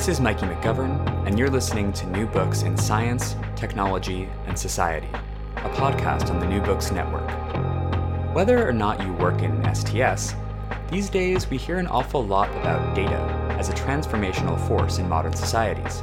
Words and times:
This 0.00 0.08
is 0.08 0.18
Mikey 0.18 0.46
McGovern, 0.46 1.26
and 1.26 1.38
you're 1.38 1.50
listening 1.50 1.92
to 1.92 2.06
New 2.06 2.26
Books 2.26 2.62
in 2.62 2.74
Science, 2.74 3.36
Technology, 3.54 4.30
and 4.46 4.58
Society, 4.58 5.10
a 5.56 5.68
podcast 5.74 6.30
on 6.30 6.40
the 6.40 6.46
New 6.46 6.62
Books 6.62 6.90
Network. 6.90 7.28
Whether 8.34 8.66
or 8.66 8.72
not 8.72 9.04
you 9.04 9.12
work 9.12 9.42
in 9.42 9.62
STS, 9.74 10.34
these 10.90 11.10
days 11.10 11.50
we 11.50 11.58
hear 11.58 11.76
an 11.76 11.86
awful 11.86 12.24
lot 12.24 12.48
about 12.52 12.94
data 12.94 13.18
as 13.58 13.68
a 13.68 13.74
transformational 13.74 14.58
force 14.66 14.96
in 14.96 15.06
modern 15.06 15.34
societies. 15.34 16.02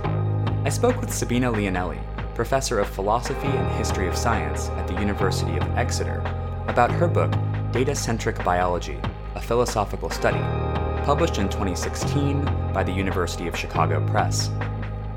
I 0.64 0.70
spoke 0.70 1.02
with 1.02 1.12
Sabina 1.12 1.52
Leonelli, 1.52 2.00
professor 2.36 2.78
of 2.80 2.88
philosophy 2.88 3.48
and 3.48 3.72
history 3.80 4.08
of 4.08 4.16
science 4.16 4.70
at 4.70 4.88
the 4.88 5.00
University 5.00 5.58
of 5.58 5.68
Exeter, 5.76 6.20
about 6.68 6.92
her 6.92 7.08
book, 7.08 7.34
Data 7.72 7.96
Centric 7.96 8.44
Biology 8.44 9.00
A 9.34 9.42
Philosophical 9.42 10.12
Study, 10.12 10.67
published 11.08 11.38
in 11.38 11.48
2016 11.48 12.44
by 12.74 12.84
the 12.84 12.92
University 12.92 13.48
of 13.48 13.56
Chicago 13.56 14.06
Press. 14.08 14.52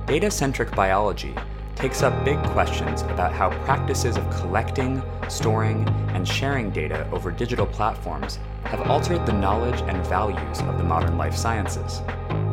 Data 0.07 0.31
centric 0.31 0.71
biology 0.77 1.35
takes 1.75 2.05
up 2.05 2.25
big 2.25 2.41
questions 2.51 3.03
about 3.03 3.33
how 3.33 3.51
practices 3.65 4.17
of 4.17 4.31
collecting, 4.31 5.03
storing, 5.29 5.85
and 6.15 6.29
sharing 6.29 6.71
data 6.71 7.11
over 7.11 7.33
digital 7.33 7.67
platforms 7.67 8.39
have 8.67 8.89
altered 8.89 9.27
the 9.27 9.33
knowledge 9.33 9.81
and 9.81 10.07
values 10.07 10.61
of 10.61 10.79
the 10.79 10.85
modern 10.85 11.19
life 11.19 11.35
sciences. 11.35 12.03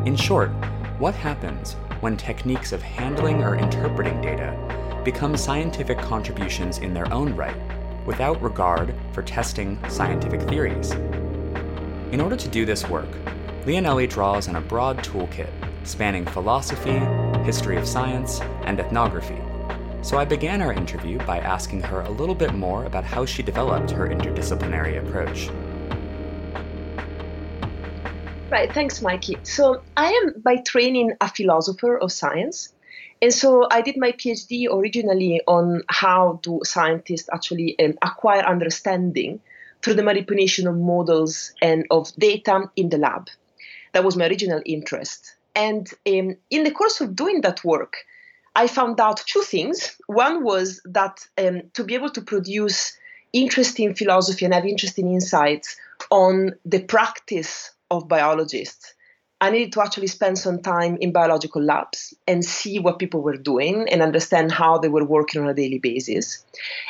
In 0.08 0.16
short, 0.16 0.50
what 0.98 1.14
happens 1.14 1.74
when 2.00 2.18
techniques 2.18 2.72
of 2.72 2.82
handling 2.82 3.44
or 3.44 3.56
interpreting 3.56 4.20
data 4.20 4.58
become 5.06 5.38
scientific 5.38 6.00
contributions 6.00 6.80
in 6.80 6.92
their 6.92 7.14
own 7.14 7.36
right, 7.36 7.56
without 8.04 8.42
regard 8.42 8.96
for 9.12 9.22
testing 9.22 9.78
scientific 9.90 10.42
theories? 10.42 10.96
In 12.12 12.22
order 12.22 12.38
to 12.38 12.48
do 12.48 12.66
this 12.66 12.88
work, 12.88 13.10
Leonelli 13.66 14.10
draws 14.10 14.48
on 14.48 14.56
a 14.56 14.62
broad 14.62 15.00
toolkit 15.00 15.52
spanning 15.84 16.26
philosophy, 16.26 17.00
history 17.44 17.76
of 17.78 17.86
science, 17.86 18.40
and 18.64 18.80
ethnography. 18.80 19.42
So 20.02 20.18
I 20.18 20.24
began 20.24 20.62
our 20.62 20.72
interview 20.72 21.18
by 21.26 21.40
asking 21.40 21.82
her 21.82 22.02
a 22.02 22.10
little 22.10 22.34
bit 22.34 22.54
more 22.54 22.86
about 22.86 23.04
how 23.04 23.26
she 23.26 23.44
developed 23.44 23.92
her 23.92 24.08
interdisciplinary 24.08 25.06
approach. 25.06 25.50
Right, 28.50 28.72
thanks, 28.74 29.02
Mikey. 29.02 29.40
So 29.44 29.82
I 29.98 30.08
am 30.08 30.42
by 30.42 30.58
training 30.58 31.12
a 31.20 31.28
philosopher 31.28 31.98
of 31.98 32.14
science. 32.14 32.74
And 33.22 33.34
so 33.34 33.68
I 33.70 33.82
did 33.82 33.98
my 33.98 34.14
PhD 34.14 34.72
originally 34.72 35.42
on 35.46 35.84
how 35.90 36.40
do 36.42 36.62
scientists 36.64 37.28
actually 37.34 37.78
um, 37.80 37.96
acquire 38.02 38.44
understanding 38.44 39.42
through 39.82 39.96
the 39.96 40.04
manipulation 40.04 40.68
of 40.68 40.76
models 40.76 41.54
and 41.62 41.86
of 41.92 42.14
data 42.16 42.70
in 42.76 42.90
the 42.90 42.98
lab. 42.98 43.30
That 43.94 44.04
was 44.04 44.18
my 44.18 44.28
original 44.28 44.62
interest. 44.66 45.36
And 45.56 45.90
um, 46.08 46.36
in 46.50 46.64
the 46.64 46.72
course 46.72 47.02
of 47.02 47.16
doing 47.16 47.42
that 47.42 47.64
work, 47.64 47.96
I 48.56 48.68
found 48.68 49.00
out 49.00 49.24
two 49.26 49.42
things. 49.42 50.00
One 50.08 50.44
was 50.44 50.82
that 50.86 51.20
um, 51.38 51.64
to 51.74 51.84
be 51.84 51.96
able 51.96 52.10
to 52.12 52.22
produce 52.22 52.98
interesting 53.34 53.94
philosophy 53.94 54.46
and 54.46 54.54
have 54.54 54.66
interesting 54.66 55.14
insights 55.14 55.78
on 56.10 56.54
the 56.66 56.82
practice 56.82 57.72
of 57.92 58.08
biologists, 58.08 58.94
I 59.40 59.52
needed 59.52 59.72
to 59.74 59.82
actually 59.82 60.08
spend 60.08 60.40
some 60.40 60.62
time 60.62 60.98
in 61.00 61.12
biological 61.12 61.62
labs 61.62 62.14
and 62.28 62.44
see 62.44 62.80
what 62.80 62.98
people 62.98 63.22
were 63.22 63.38
doing 63.38 63.88
and 63.88 64.02
understand 64.02 64.52
how 64.52 64.80
they 64.80 64.88
were 64.88 65.06
working 65.06 65.42
on 65.42 65.50
a 65.50 65.54
daily 65.54 65.78
basis. 65.78 66.44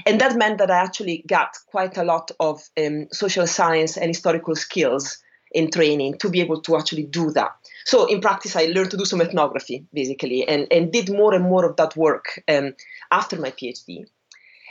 And 0.06 0.22
that 0.22 0.38
meant 0.38 0.58
that 0.60 0.72
I 0.72 0.78
actually 0.78 1.26
got 1.28 1.58
quite 1.68 1.98
a 1.98 2.06
lot 2.06 2.32
of 2.40 2.62
um, 2.78 3.08
social 3.12 3.48
science 3.48 3.98
and 3.98 4.08
historical 4.08 4.56
skills 4.56 5.18
in 5.52 5.70
training 5.72 6.18
to 6.20 6.30
be 6.30 6.40
able 6.40 6.62
to 6.62 6.78
actually 6.78 7.04
do 7.04 7.32
that. 7.32 7.52
So 7.86 8.06
in 8.06 8.22
practice, 8.22 8.56
I 8.56 8.66
learned 8.66 8.92
to 8.92 8.98
do 8.98 9.06
some 9.06 9.22
ethnography 9.22 9.86
basically, 9.94 10.48
and, 10.48 10.68
and 10.72 10.92
did 10.92 11.10
more 11.10 11.34
and 11.34 11.44
more 11.44 11.66
of 11.66 11.76
that 11.78 11.96
work 11.98 12.42
um, 12.48 12.76
after 13.12 13.38
my 13.38 13.52
PhD. 13.52 14.06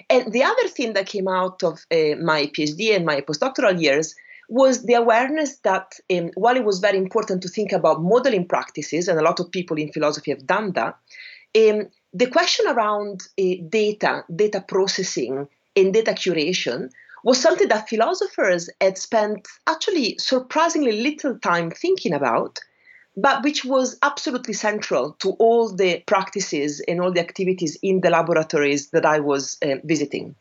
And 0.09 0.33
the 0.33 0.45
other 0.45 0.69
thing 0.69 0.93
that 0.93 1.06
came 1.06 1.28
out 1.28 1.62
of 1.62 1.84
uh, 1.91 2.17
my 2.22 2.51
PhD 2.55 2.95
and 2.95 3.05
my 3.05 3.21
postdoctoral 3.22 3.81
years 3.81 4.15
was 4.49 4.84
the 4.84 4.95
awareness 4.95 5.59
that 5.59 5.95
um, 6.11 6.31
while 6.34 6.57
it 6.57 6.65
was 6.65 6.79
very 6.79 6.99
important 6.99 7.43
to 7.43 7.49
think 7.49 7.73
about 7.73 8.03
modeling 8.03 8.47
practices, 8.47 9.09
and 9.09 9.19
a 9.19 9.23
lot 9.23 9.41
of 9.41 9.51
people 9.51 9.77
in 9.77 9.93
philosophy 9.93 10.31
have 10.31 10.47
done 10.47 10.73
that, 10.73 10.97
um, 11.57 11.89
the 12.12 12.27
question 12.27 12.67
around 12.69 13.23
uh, 13.39 13.45
data, 13.69 14.25
data 14.34 14.65
processing, 14.67 15.49
and 15.75 15.93
data 15.93 16.12
curation 16.12 16.91
was 17.25 17.41
something 17.41 17.69
that 17.69 17.89
philosophers 17.89 18.71
had 18.81 18.97
spent 18.97 19.49
actually 19.67 20.17
surprisingly 20.19 21.03
little 21.03 21.39
time 21.41 21.71
thinking 21.71 22.15
about, 22.15 22.61
but 23.17 23.43
which 23.43 23.65
was 23.65 23.99
absolutely 24.03 24.55
central 24.55 25.13
to 25.19 25.31
all 25.33 25.75
the 25.75 26.03
practices 26.07 26.81
and 26.87 27.01
all 27.01 27.13
the 27.13 27.21
activities 27.21 27.77
in 27.83 28.01
the 28.01 28.11
laboratories 28.11 28.91
that 28.91 29.05
I 29.05 29.21
was 29.21 29.59
uh, 29.63 29.77
visiting. 29.84 30.34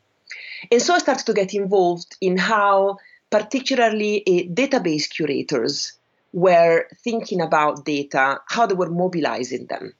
And 0.70 0.80
so 0.80 0.94
I 0.94 0.98
started 0.98 1.26
to 1.26 1.34
get 1.34 1.54
involved 1.54 2.16
in 2.20 2.36
how, 2.36 2.98
particularly, 3.30 4.22
uh, 4.26 4.52
database 4.52 5.10
curators 5.10 5.92
were 6.32 6.86
thinking 7.02 7.40
about 7.40 7.84
data, 7.84 8.40
how 8.46 8.66
they 8.66 8.74
were 8.74 8.90
mobilizing 8.90 9.66
them. 9.66 9.94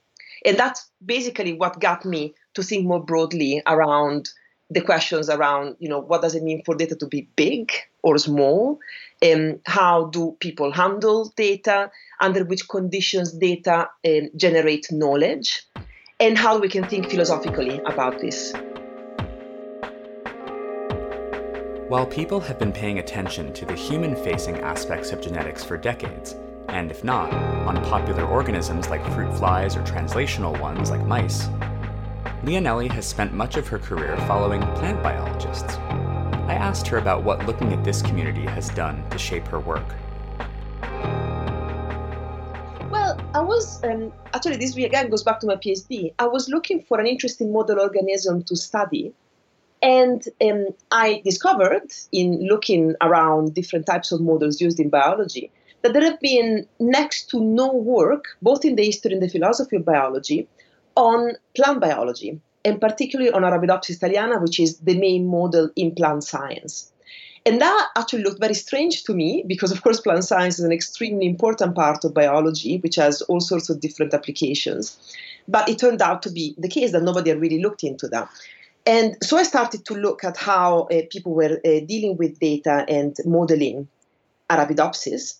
And 0.44 0.56
that's 0.56 0.88
basically 1.04 1.54
what 1.54 1.81
got 1.81 2.04
me 2.04 2.34
to 2.54 2.62
think 2.62 2.87
more 2.87 3.03
broadly 3.03 3.62
around 3.66 4.31
the 4.70 4.81
questions 4.81 5.28
around, 5.28 5.76
you 5.78 5.88
know, 5.88 6.00
what 6.00 6.22
does 6.22 6.34
it 6.34 6.42
mean 6.42 6.62
for 6.64 6.75
data 6.75 6.97
to 6.97 7.06
be 7.06 7.28
big 7.37 7.72
or 8.03 8.19
small? 8.19 8.81
Um, 9.22 9.60
how 9.64 10.06
do 10.06 10.37
people 10.41 10.72
handle 10.72 11.32
data? 11.37 11.91
Under 12.20 12.44
which 12.44 12.69
conditions 12.69 13.32
data 13.32 13.88
um, 14.06 14.31
generate 14.37 14.91
knowledge? 14.91 15.62
And 16.19 16.37
how 16.37 16.58
we 16.58 16.69
can 16.69 16.84
think 16.88 17.10
philosophically 17.10 17.81
about 17.87 18.19
this. 18.19 18.53
While 21.89 22.05
people 22.05 22.41
have 22.41 22.59
been 22.59 22.73
paying 22.73 22.99
attention 22.99 23.53
to 23.53 23.65
the 23.65 23.77
human 23.77 24.17
facing 24.17 24.59
aspects 24.59 25.13
of 25.13 25.21
genetics 25.21 25.63
for 25.63 25.77
decades, 25.77 26.35
and 26.69 26.91
if 26.91 27.05
not, 27.05 27.33
on 27.33 27.77
popular 27.85 28.25
organisms 28.25 28.89
like 28.89 29.09
fruit 29.13 29.33
flies 29.39 29.77
or 29.77 29.83
translational 29.83 30.61
ones 30.61 30.91
like 30.91 31.07
mice, 31.07 31.47
Leonelli 32.43 32.91
has 32.91 33.07
spent 33.07 33.33
much 33.35 33.57
of 33.57 33.69
her 33.69 33.79
career 33.79 34.17
following 34.27 34.63
plant 34.75 35.01
biologists. 35.01 35.77
I 36.49 36.55
asked 36.55 36.89
her 36.89 36.99
about 36.99 37.23
what 37.23 37.47
looking 37.47 37.73
at 37.73 37.85
this 37.85 38.03
community 38.03 38.47
has 38.47 38.69
done 38.71 39.09
to 39.11 39.17
shape 39.17 39.47
her 39.47 39.61
work. 39.61 39.95
Well, 42.91 43.17
I 43.33 43.43
was 43.43 43.81
um, 43.85 44.13
actually, 44.35 44.57
this 44.57 44.77
again 44.77 45.09
goes 45.09 45.23
back 45.23 45.39
to 45.39 45.47
my 45.47 45.55
PhD. 45.55 46.15
I 46.19 46.27
was 46.27 46.49
looking 46.49 46.83
for 46.83 46.99
an 46.99 47.07
interesting 47.07 47.53
model 47.53 47.79
organism 47.79 48.43
to 48.43 48.57
study. 48.57 49.15
And 49.82 50.22
um, 50.41 50.69
I 50.91 51.20
discovered 51.25 51.92
in 52.12 52.47
looking 52.47 52.94
around 53.00 53.54
different 53.54 53.87
types 53.87 54.10
of 54.12 54.20
models 54.20 54.60
used 54.60 54.81
in 54.81 54.88
biology 54.88 55.50
that 55.82 55.92
there 55.92 56.10
have 56.10 56.20
been 56.20 56.66
next 56.81 57.31
to 57.31 57.41
no 57.41 57.72
work, 57.72 58.25
both 58.42 58.64
in 58.64 58.75
the 58.75 58.84
history 58.84 59.12
and 59.12 59.22
the 59.22 59.28
philosophy 59.28 59.76
of 59.76 59.84
biology, 59.84 60.48
on 60.97 61.32
plant 61.54 61.81
biology, 61.81 62.41
and 62.64 62.81
particularly 62.81 63.31
on 63.31 63.42
Arabidopsis 63.42 63.98
thaliana, 63.98 64.41
which 64.42 64.59
is 64.59 64.78
the 64.78 64.98
main 64.98 65.26
model 65.28 65.70
in 65.76 65.94
plant 65.94 66.25
science. 66.25 66.93
And 67.44 67.60
that 67.60 67.88
actually 67.97 68.25
looked 68.25 68.41
very 68.41 68.54
strange 68.54 69.05
to 69.05 69.14
me 69.14 69.44
because, 69.46 69.70
of 69.70 69.81
course, 69.81 70.00
plant 70.00 70.25
science 70.25 70.58
is 70.58 70.64
an 70.64 70.72
extremely 70.72 71.26
important 71.26 71.76
part 71.76 72.05
of 72.05 72.12
biology, 72.12 72.79
which 72.79 72.96
has 72.96 73.22
all 73.22 73.38
sorts 73.40 73.70
of 73.70 73.79
different 73.81 74.12
applications. 74.12 74.99
But 75.46 75.69
it 75.69 75.79
turned 75.79 76.02
out 76.02 76.22
to 76.22 76.31
be 76.31 76.56
the 76.58 76.69
case 76.69 76.90
that 76.90 77.05
nobody 77.05 77.31
had 77.31 77.40
really 77.40 77.62
looked 77.62 77.84
into 77.84 78.08
that. 78.08 78.29
And 78.87 79.17
so 79.23 79.37
I 79.37 79.43
started 79.43 79.85
to 79.87 79.94
look 79.94 80.23
at 80.23 80.37
how 80.37 80.83
uh, 80.83 81.03
people 81.11 81.35
were 81.35 81.61
uh, 81.65 81.81
dealing 81.87 82.17
with 82.17 82.38
data 82.38 82.85
and 82.88 83.17
modeling 83.25 83.88
Arabidopsis. 84.49 85.38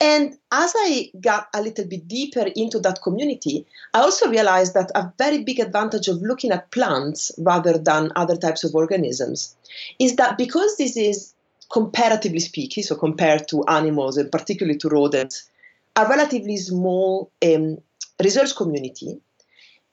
And 0.00 0.36
as 0.52 0.74
I 0.76 1.10
got 1.20 1.48
a 1.54 1.62
little 1.62 1.86
bit 1.86 2.06
deeper 2.06 2.46
into 2.54 2.78
that 2.80 3.02
community, 3.02 3.66
I 3.94 4.00
also 4.00 4.28
realized 4.28 4.74
that 4.74 4.90
a 4.94 5.12
very 5.18 5.42
big 5.42 5.58
advantage 5.58 6.08
of 6.08 6.20
looking 6.20 6.52
at 6.52 6.70
plants 6.70 7.32
rather 7.38 7.78
than 7.78 8.12
other 8.14 8.36
types 8.36 8.62
of 8.64 8.74
organisms 8.74 9.56
is 9.98 10.16
that 10.16 10.36
because 10.36 10.76
this 10.76 10.96
is 10.96 11.34
comparatively 11.70 12.40
speaking, 12.40 12.82
so 12.82 12.94
compared 12.94 13.48
to 13.48 13.64
animals 13.64 14.16
and 14.16 14.30
particularly 14.30 14.78
to 14.78 14.88
rodents, 14.88 15.48
a 15.96 16.06
relatively 16.06 16.58
small 16.58 17.30
um, 17.42 17.78
research 18.22 18.54
community, 18.54 19.18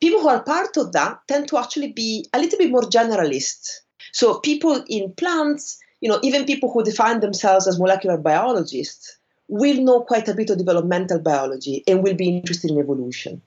people 0.02 0.22
who 0.22 0.30
are 0.30 0.44
part 0.44 0.78
of 0.78 0.92
that 0.94 1.20
tend 1.28 1.48
to 1.50 1.58
actually 1.58 1.92
be 1.92 2.26
a 2.34 2.40
little 2.40 2.58
bit 2.58 2.72
more 2.72 2.82
generalist. 2.82 3.80
So 4.12 4.40
people 4.40 4.84
in 4.88 5.12
plants, 5.14 5.80
you 6.02 6.10
know, 6.10 6.20
even 6.24 6.46
people 6.46 6.72
who 6.72 6.84
define 6.84 7.20
themselves 7.20 7.68
as 7.68 7.80
molecular 7.80 8.18
biologists, 8.18 9.18
will 9.48 9.82
know 9.82 10.02
quite 10.02 10.28
a 10.28 10.34
bit 10.34 10.50
of 10.50 10.58
developmental 10.58 11.20
biology 11.20 11.84
and 11.88 12.04
will 12.04 12.16
be 12.16 12.30
interested 12.30 12.72
in 12.72 12.80
evolution. 12.80 13.42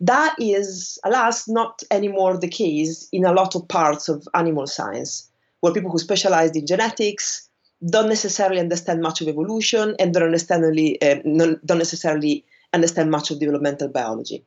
That 0.00 0.36
is, 0.38 0.98
alas, 1.04 1.48
not 1.48 1.82
anymore 1.90 2.36
the 2.36 2.48
case 2.48 3.08
in 3.12 3.24
a 3.24 3.32
lot 3.32 3.54
of 3.54 3.66
parts 3.68 4.08
of 4.08 4.28
animal 4.34 4.66
science, 4.66 5.28
where 5.60 5.72
people 5.72 5.90
who 5.90 5.98
specialize 5.98 6.50
in 6.50 6.66
genetics 6.66 7.48
don't 7.88 8.08
necessarily 8.08 8.60
understand 8.60 9.00
much 9.00 9.20
of 9.20 9.28
evolution 9.28 9.94
and 9.98 10.12
don't, 10.12 10.50
only, 10.50 11.00
uh, 11.02 11.16
don't 11.64 11.78
necessarily 11.78 12.44
understand 12.72 13.10
much 13.10 13.30
of 13.30 13.38
developmental 13.38 13.88
biology. 13.88 14.44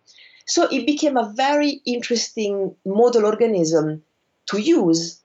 So 0.49 0.67
it 0.71 0.87
became 0.87 1.15
a 1.15 1.31
very 1.35 1.79
interesting 1.85 2.75
model 2.83 3.23
organism 3.23 4.01
to 4.47 4.59
use 4.59 5.21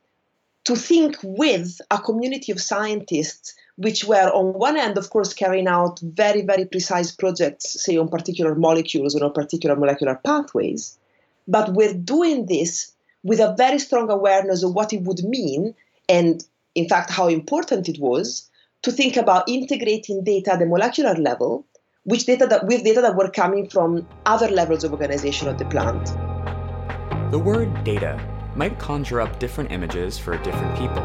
to 0.65 0.77
think 0.77 1.17
with 1.23 1.81
a 1.91 1.99
community 1.99 2.53
of 2.53 2.61
scientists 2.61 3.55
which 3.77 4.05
were 4.05 4.31
on 4.35 4.53
one 4.53 4.77
end 4.77 4.99
of 4.99 5.09
course 5.09 5.33
carrying 5.33 5.67
out 5.67 5.99
very 6.01 6.43
very 6.43 6.67
precise 6.67 7.11
projects 7.11 7.83
say 7.83 7.97
on 7.97 8.09
particular 8.09 8.55
molecules 8.55 9.15
or 9.17 9.25
on 9.25 9.33
particular 9.33 9.77
molecular 9.77 10.21
pathways 10.25 10.99
but 11.49 11.73
we're 11.73 11.95
doing 11.95 12.45
this 12.45 12.93
with 13.23 13.41
a 13.41 13.55
very 13.57 13.79
strong 13.79 14.11
awareness 14.11 14.63
of 14.63 14.75
what 14.75 14.93
it 14.93 15.03
would 15.03 15.25
mean 15.25 15.75
and 16.07 16.45
in 16.75 16.87
fact 16.87 17.11
how 17.11 17.29
important 17.29 17.89
it 17.89 17.99
was 17.99 18.51
to 18.83 18.93
think 18.93 19.17
about 19.17 19.49
integrating 19.49 20.23
data 20.23 20.53
at 20.53 20.59
the 20.59 20.67
molecular 20.67 21.15
level 21.15 21.65
which 22.05 22.27
data 22.27 22.47
that 22.47 22.67
with 22.67 22.85
data 22.85 23.01
that 23.01 23.17
were 23.17 23.31
coming 23.31 23.69
from 23.69 24.07
other 24.27 24.49
levels 24.49 24.85
of 24.85 24.93
organization 24.93 25.49
of 25.49 25.59
the 25.59 25.65
plant. 25.65 26.07
The 27.31 27.39
word 27.39 27.83
data 27.83 28.21
might 28.55 28.79
conjure 28.79 29.21
up 29.21 29.39
different 29.39 29.73
images 29.73 30.19
for 30.19 30.37
different 30.39 30.79
people. 30.79 31.03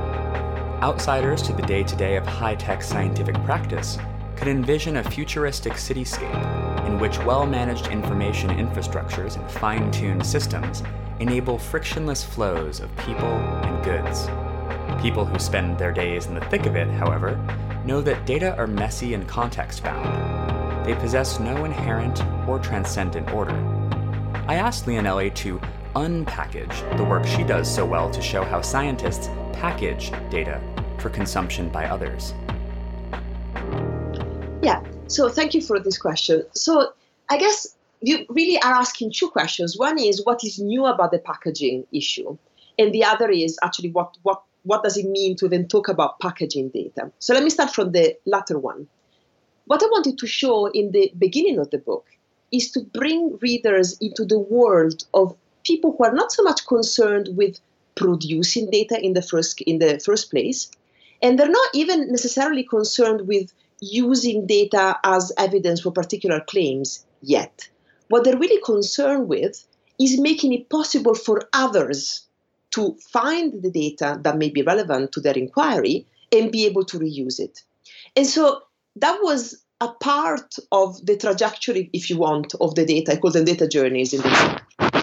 Outsiders 0.81 1.41
to 1.43 1.53
the 1.53 1.63
day 1.63 1.83
to 1.83 1.95
day 1.95 2.17
of 2.17 2.25
high 2.25 2.55
tech 2.55 2.81
scientific 2.81 3.35
practice 3.45 3.97
could 4.35 4.47
envision 4.47 4.97
a 4.97 5.03
futuristic 5.03 5.73
cityscape 5.73 6.85
in 6.85 6.99
which 6.99 7.17
well 7.19 7.45
managed 7.45 7.87
information 7.87 8.49
infrastructures 8.51 9.37
and 9.37 9.51
fine 9.51 9.91
tuned 9.91 10.25
systems 10.25 10.83
enable 11.19 11.57
frictionless 11.57 12.23
flows 12.23 12.79
of 12.79 12.95
people 12.97 13.27
and 13.27 13.83
goods. 13.83 14.29
People 15.01 15.25
who 15.25 15.39
spend 15.39 15.77
their 15.77 15.91
days 15.91 16.27
in 16.27 16.35
the 16.35 16.45
thick 16.45 16.65
of 16.65 16.75
it, 16.75 16.87
however, 16.89 17.37
know 17.85 18.01
that 18.01 18.25
data 18.25 18.55
are 18.57 18.67
messy 18.67 19.13
and 19.13 19.27
context 19.27 19.83
bound, 19.83 20.38
they 20.85 20.95
possess 20.95 21.39
no 21.39 21.65
inherent 21.65 22.23
or 22.47 22.59
transcendent 22.59 23.31
order. 23.31 23.55
I 24.47 24.55
asked 24.55 24.85
Leonelli 24.85 25.33
to 25.35 25.59
unpackage 25.95 26.97
the 26.97 27.03
work 27.03 27.25
she 27.25 27.43
does 27.43 27.73
so 27.73 27.85
well 27.85 28.09
to 28.11 28.21
show 28.21 28.43
how 28.43 28.61
scientists 28.61 29.27
package 29.53 30.11
data 30.29 30.61
for 30.99 31.09
consumption 31.09 31.69
by 31.69 31.85
others. 31.85 32.33
Yeah, 34.61 34.83
so 35.07 35.29
thank 35.29 35.53
you 35.53 35.61
for 35.61 35.79
this 35.79 35.97
question. 35.97 36.43
So 36.53 36.93
I 37.29 37.37
guess 37.37 37.75
you 38.01 38.25
really 38.29 38.61
are 38.61 38.73
asking 38.73 39.13
two 39.13 39.29
questions. 39.29 39.77
One 39.77 39.99
is 39.99 40.25
what 40.25 40.43
is 40.43 40.59
new 40.59 40.85
about 40.85 41.11
the 41.11 41.19
packaging 41.19 41.85
issue, 41.91 42.37
and 42.77 42.93
the 42.93 43.03
other 43.03 43.29
is 43.29 43.57
actually 43.63 43.91
what 43.91 44.17
what 44.23 44.41
what 44.63 44.83
does 44.83 44.97
it 44.97 45.09
mean 45.09 45.35
to 45.37 45.47
then 45.47 45.67
talk 45.67 45.87
about 45.87 46.19
packaging 46.19 46.69
data. 46.69 47.11
So 47.19 47.33
let 47.33 47.43
me 47.43 47.49
start 47.49 47.71
from 47.71 47.91
the 47.91 48.17
latter 48.25 48.59
one. 48.59 48.87
What 49.69 49.83
I 49.83 49.85
wanted 49.85 50.17
to 50.17 50.25
show 50.25 50.65
in 50.65 50.93
the 50.93 51.13
beginning 51.15 51.59
of 51.59 51.69
the 51.69 51.77
book 51.77 52.07
is 52.51 52.71
to 52.71 52.79
bring 52.79 53.37
readers 53.39 53.95
into 54.01 54.25
the 54.25 54.39
world 54.39 55.03
of 55.13 55.37
people 55.63 55.93
who 55.95 56.05
are 56.05 56.11
not 56.11 56.31
so 56.31 56.41
much 56.41 56.65
concerned 56.65 57.29
with 57.33 57.59
producing 57.93 58.71
data 58.71 58.99
in 58.99 59.13
the 59.13 59.21
first 59.21 59.61
in 59.61 59.77
the 59.77 59.99
first 59.99 60.31
place 60.31 60.71
and 61.21 61.37
they're 61.37 61.47
not 61.61 61.69
even 61.75 62.09
necessarily 62.09 62.63
concerned 62.63 63.27
with 63.27 63.53
using 63.79 64.47
data 64.47 64.97
as 65.03 65.31
evidence 65.37 65.81
for 65.81 65.91
particular 65.91 66.39
claims 66.39 67.05
yet. 67.21 67.69
What 68.07 68.23
they're 68.23 68.39
really 68.39 68.63
concerned 68.63 69.27
with 69.29 69.63
is 69.99 70.19
making 70.19 70.53
it 70.53 70.71
possible 70.71 71.13
for 71.13 71.47
others 71.53 72.25
to 72.71 72.97
find 73.11 73.61
the 73.61 73.69
data 73.69 74.19
that 74.23 74.39
may 74.39 74.49
be 74.49 74.63
relevant 74.63 75.11
to 75.11 75.21
their 75.21 75.37
inquiry 75.37 76.07
and 76.31 76.51
be 76.51 76.65
able 76.65 76.85
to 76.85 76.97
reuse 76.97 77.39
it. 77.39 77.61
And 78.15 78.25
so 78.25 78.63
that 78.99 79.19
was 79.21 79.63
a 79.81 79.87
part 79.87 80.55
of 80.71 81.05
the 81.05 81.17
trajectory, 81.17 81.89
if 81.93 82.09
you 82.09 82.17
want, 82.17 82.53
of 82.59 82.75
the 82.75 82.85
data. 82.85 83.13
I 83.13 83.17
call 83.17 83.31
them 83.31 83.45
data 83.45 83.67
journeys 83.67 84.13
in 84.13 84.21
this, 84.21 84.55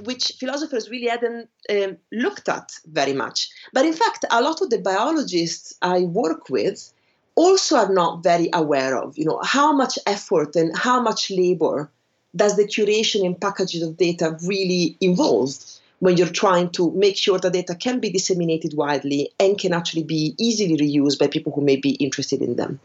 which 0.05 0.33
philosophers 0.39 0.91
really 0.91 1.09
hadn't 1.09 1.49
um, 1.71 1.97
looked 2.13 2.49
at 2.49 2.73
very 2.87 3.15
much. 3.15 3.49
But 3.73 3.87
in 3.87 3.95
fact, 3.95 4.25
a 4.31 4.43
lot 4.43 4.61
of 4.61 4.71
the 4.71 4.79
biologists 4.79 5.75
I 5.81 6.01
work 6.01 6.51
with 6.51 6.93
also 7.37 7.77
are 7.77 7.93
not 7.93 8.23
very 8.23 8.51
aware 8.53 8.97
of, 8.97 9.17
you 9.17 9.25
know, 9.25 9.41
how 9.43 9.73
much 9.73 9.99
effort 10.07 10.57
and 10.57 10.77
how 10.77 11.01
much 11.01 11.31
labor 11.31 11.91
does 12.35 12.57
the 12.57 12.65
curation 12.65 13.25
and 13.25 13.41
packaging 13.41 13.83
of 13.83 13.97
data 13.97 14.37
really 14.47 14.97
involve 15.01 15.55
when 16.01 16.19
you're 16.19 16.29
trying 16.29 16.69
to 16.71 16.91
make 16.93 17.17
sure 17.17 17.39
that 17.39 17.55
data 17.55 17.75
can 17.75 18.01
be 18.01 18.11
disseminated 18.11 18.75
widely 18.75 19.31
and 19.41 19.59
can 19.59 19.73
actually 19.73 20.03
be 20.03 20.35
easily 20.39 20.77
reused 20.77 21.19
by 21.19 21.27
people 21.27 21.53
who 21.53 21.63
may 21.63 21.77
be 21.77 21.93
interested 21.93 22.43
in 22.43 22.57
them. 22.57 22.79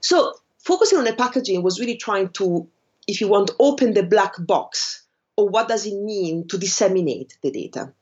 So 0.00 0.34
focusing 0.58 0.98
on 0.98 1.04
the 1.04 1.14
packaging 1.14 1.62
was 1.62 1.80
really 1.80 1.96
trying 1.96 2.30
to, 2.30 2.68
if 3.06 3.20
you 3.20 3.28
want, 3.28 3.50
open 3.58 3.94
the 3.94 4.02
black 4.02 4.34
box 4.38 5.02
or 5.36 5.48
what 5.48 5.68
does 5.68 5.86
it 5.86 5.94
mean 5.94 6.46
to 6.48 6.58
disseminate 6.58 7.36
the 7.42 7.50
data. 7.50 7.92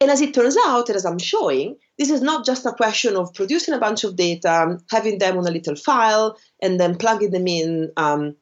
And 0.00 0.10
as 0.10 0.20
it 0.20 0.34
turns 0.34 0.56
out, 0.66 0.88
and 0.88 0.96
as 0.96 1.04
I'm 1.04 1.18
showing, 1.18 1.76
this 1.98 2.10
is 2.10 2.22
not 2.22 2.44
just 2.44 2.66
a 2.66 2.72
question 2.72 3.16
of 3.16 3.34
producing 3.34 3.74
a 3.74 3.78
bunch 3.78 4.04
of 4.04 4.16
data, 4.16 4.78
having 4.90 5.18
them 5.18 5.38
on 5.38 5.46
a 5.46 5.50
little 5.50 5.76
file, 5.76 6.36
and 6.60 6.78
then 6.78 6.96
plugging 6.96 7.30
them 7.30 7.46
in 7.46 7.92
um, 7.96 8.36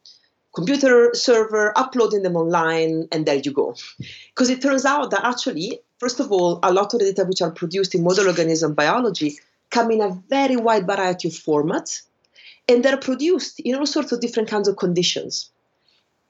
computer 0.55 1.11
server, 1.15 1.73
uploading 1.77 2.23
them 2.23 2.37
online, 2.37 3.09
and 3.13 3.27
there 3.27 3.41
you 3.43 3.53
go. 3.53 3.75
Because 4.29 4.51
it 4.51 4.63
turns 4.63 4.85
out 4.85 5.11
that 5.11 5.25
actually, 5.25 5.81
first 5.99 6.21
of 6.21 6.31
all, 6.31 6.59
a 6.63 6.73
lot 6.73 6.93
of 6.95 7.01
the 7.01 7.07
data 7.07 7.25
which 7.25 7.43
are 7.43 7.51
produced 7.51 7.95
in 7.95 8.03
model 8.03 8.29
organism 8.29 8.75
biology 8.75 9.39
come 9.71 9.91
in 9.91 10.03
a 10.03 10.23
very 10.29 10.57
wide 10.57 10.87
variety 10.87 11.29
of 11.29 11.35
formats 11.35 12.03
and 12.73 12.83
they're 12.83 12.97
produced 12.97 13.61
in 13.61 13.75
all 13.75 13.87
sorts 13.87 14.13
of 14.13 14.21
different 14.21 14.49
kinds 14.49 14.67
of 14.67 14.77
conditions. 14.79 15.51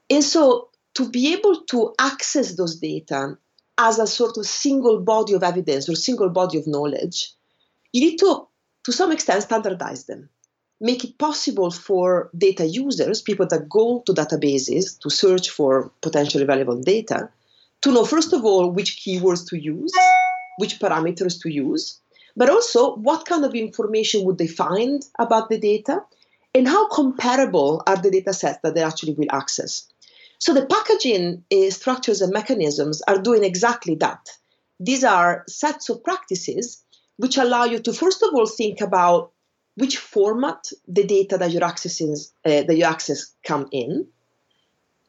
And 0.09 0.23
so 0.23 0.69
to 0.95 1.09
be 1.09 1.33
able 1.33 1.61
to 1.71 1.95
access 1.97 2.55
those 2.55 2.75
data 2.75 3.37
as 3.77 3.97
a 3.97 4.05
sort 4.05 4.37
of 4.37 4.45
single 4.45 4.99
body 4.99 5.33
of 5.33 5.43
evidence 5.43 5.87
or 5.87 5.95
single 5.95 6.29
body 6.29 6.57
of 6.59 6.67
knowledge, 6.67 7.31
you 7.93 8.01
need 8.01 8.17
to, 8.17 8.45
to 8.83 8.91
some 8.91 9.11
extent, 9.11 9.43
standardize 9.43 10.05
them. 10.05 10.29
Make 10.81 11.05
it 11.05 11.17
possible 11.17 11.71
for 11.71 12.29
data 12.37 12.65
users, 12.65 13.21
people 13.21 13.47
that 13.47 13.69
go 13.69 14.03
to 14.05 14.13
databases 14.13 14.99
to 14.99 15.09
search 15.09 15.49
for 15.49 15.91
potentially 16.01 16.43
valuable 16.43 16.79
data, 16.81 17.29
to 17.81 17.91
know, 17.91 18.05
first 18.05 18.33
of 18.33 18.43
all, 18.43 18.69
which 18.69 18.97
keywords 18.97 19.47
to 19.49 19.57
use, 19.57 19.93
which 20.57 20.79
parameters 20.79 21.39
to 21.41 21.49
use, 21.49 21.99
but 22.35 22.49
also 22.49 22.95
what 22.95 23.25
kind 23.25 23.45
of 23.45 23.55
information 23.55 24.25
would 24.25 24.37
they 24.37 24.47
find 24.47 25.05
about 25.19 25.49
the 25.49 25.57
data, 25.57 26.03
and 26.53 26.67
how 26.67 26.87
comparable 26.87 27.81
are 27.87 27.97
the 27.97 28.11
data 28.11 28.33
sets 28.33 28.59
that 28.63 28.75
they 28.75 28.83
actually 28.83 29.13
will 29.13 29.31
access. 29.31 29.87
So 30.39 30.53
the 30.53 30.65
packaging 30.65 31.43
uh, 31.51 31.69
structures 31.69 32.21
and 32.21 32.33
mechanisms 32.33 33.01
are 33.07 33.21
doing 33.21 33.43
exactly 33.43 33.95
that. 33.95 34.29
These 34.79 35.03
are 35.03 35.43
sets 35.47 35.89
of 35.89 36.03
practices 36.03 36.83
which 37.17 37.37
allow 37.37 37.63
you 37.63 37.79
to 37.79 37.93
first 37.93 38.23
of 38.23 38.33
all 38.33 38.45
think 38.45 38.81
about 38.81 39.31
which 39.75 39.97
format 39.97 40.67
the 40.87 41.03
data 41.03 41.37
that 41.37 41.51
you're 41.51 41.61
accessing 41.61 42.13
uh, 42.45 42.63
that 42.63 42.75
you 42.75 42.83
access 42.83 43.33
come 43.43 43.67
in. 43.71 44.07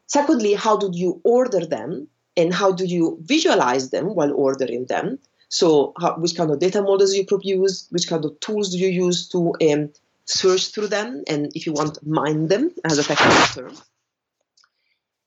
Secondly, 0.06 0.54
how 0.54 0.76
do 0.76 0.90
you 0.92 1.20
order 1.24 1.66
them 1.66 2.08
and 2.36 2.52
how 2.52 2.72
do 2.72 2.84
you 2.84 3.18
visualize 3.22 3.90
them 3.90 4.14
while 4.14 4.32
ordering 4.32 4.86
them? 4.86 5.18
So, 5.48 5.92
how, 6.00 6.16
which 6.16 6.36
kind 6.36 6.50
of 6.50 6.58
data 6.58 6.82
models 6.82 7.14
you 7.14 7.26
produce? 7.26 7.86
Which 7.90 8.08
kind 8.08 8.24
of 8.24 8.38
tools 8.40 8.70
do 8.70 8.78
you 8.78 8.88
use 8.88 9.28
to 9.28 9.54
um, 9.70 9.90
search 10.24 10.72
through 10.72 10.88
them 10.88 11.22
and, 11.28 11.50
if 11.54 11.66
you 11.66 11.72
want, 11.72 12.04
mine 12.06 12.48
them 12.48 12.70
as 12.84 12.98
a 12.98 13.04
technical 13.04 13.46
term. 13.54 13.76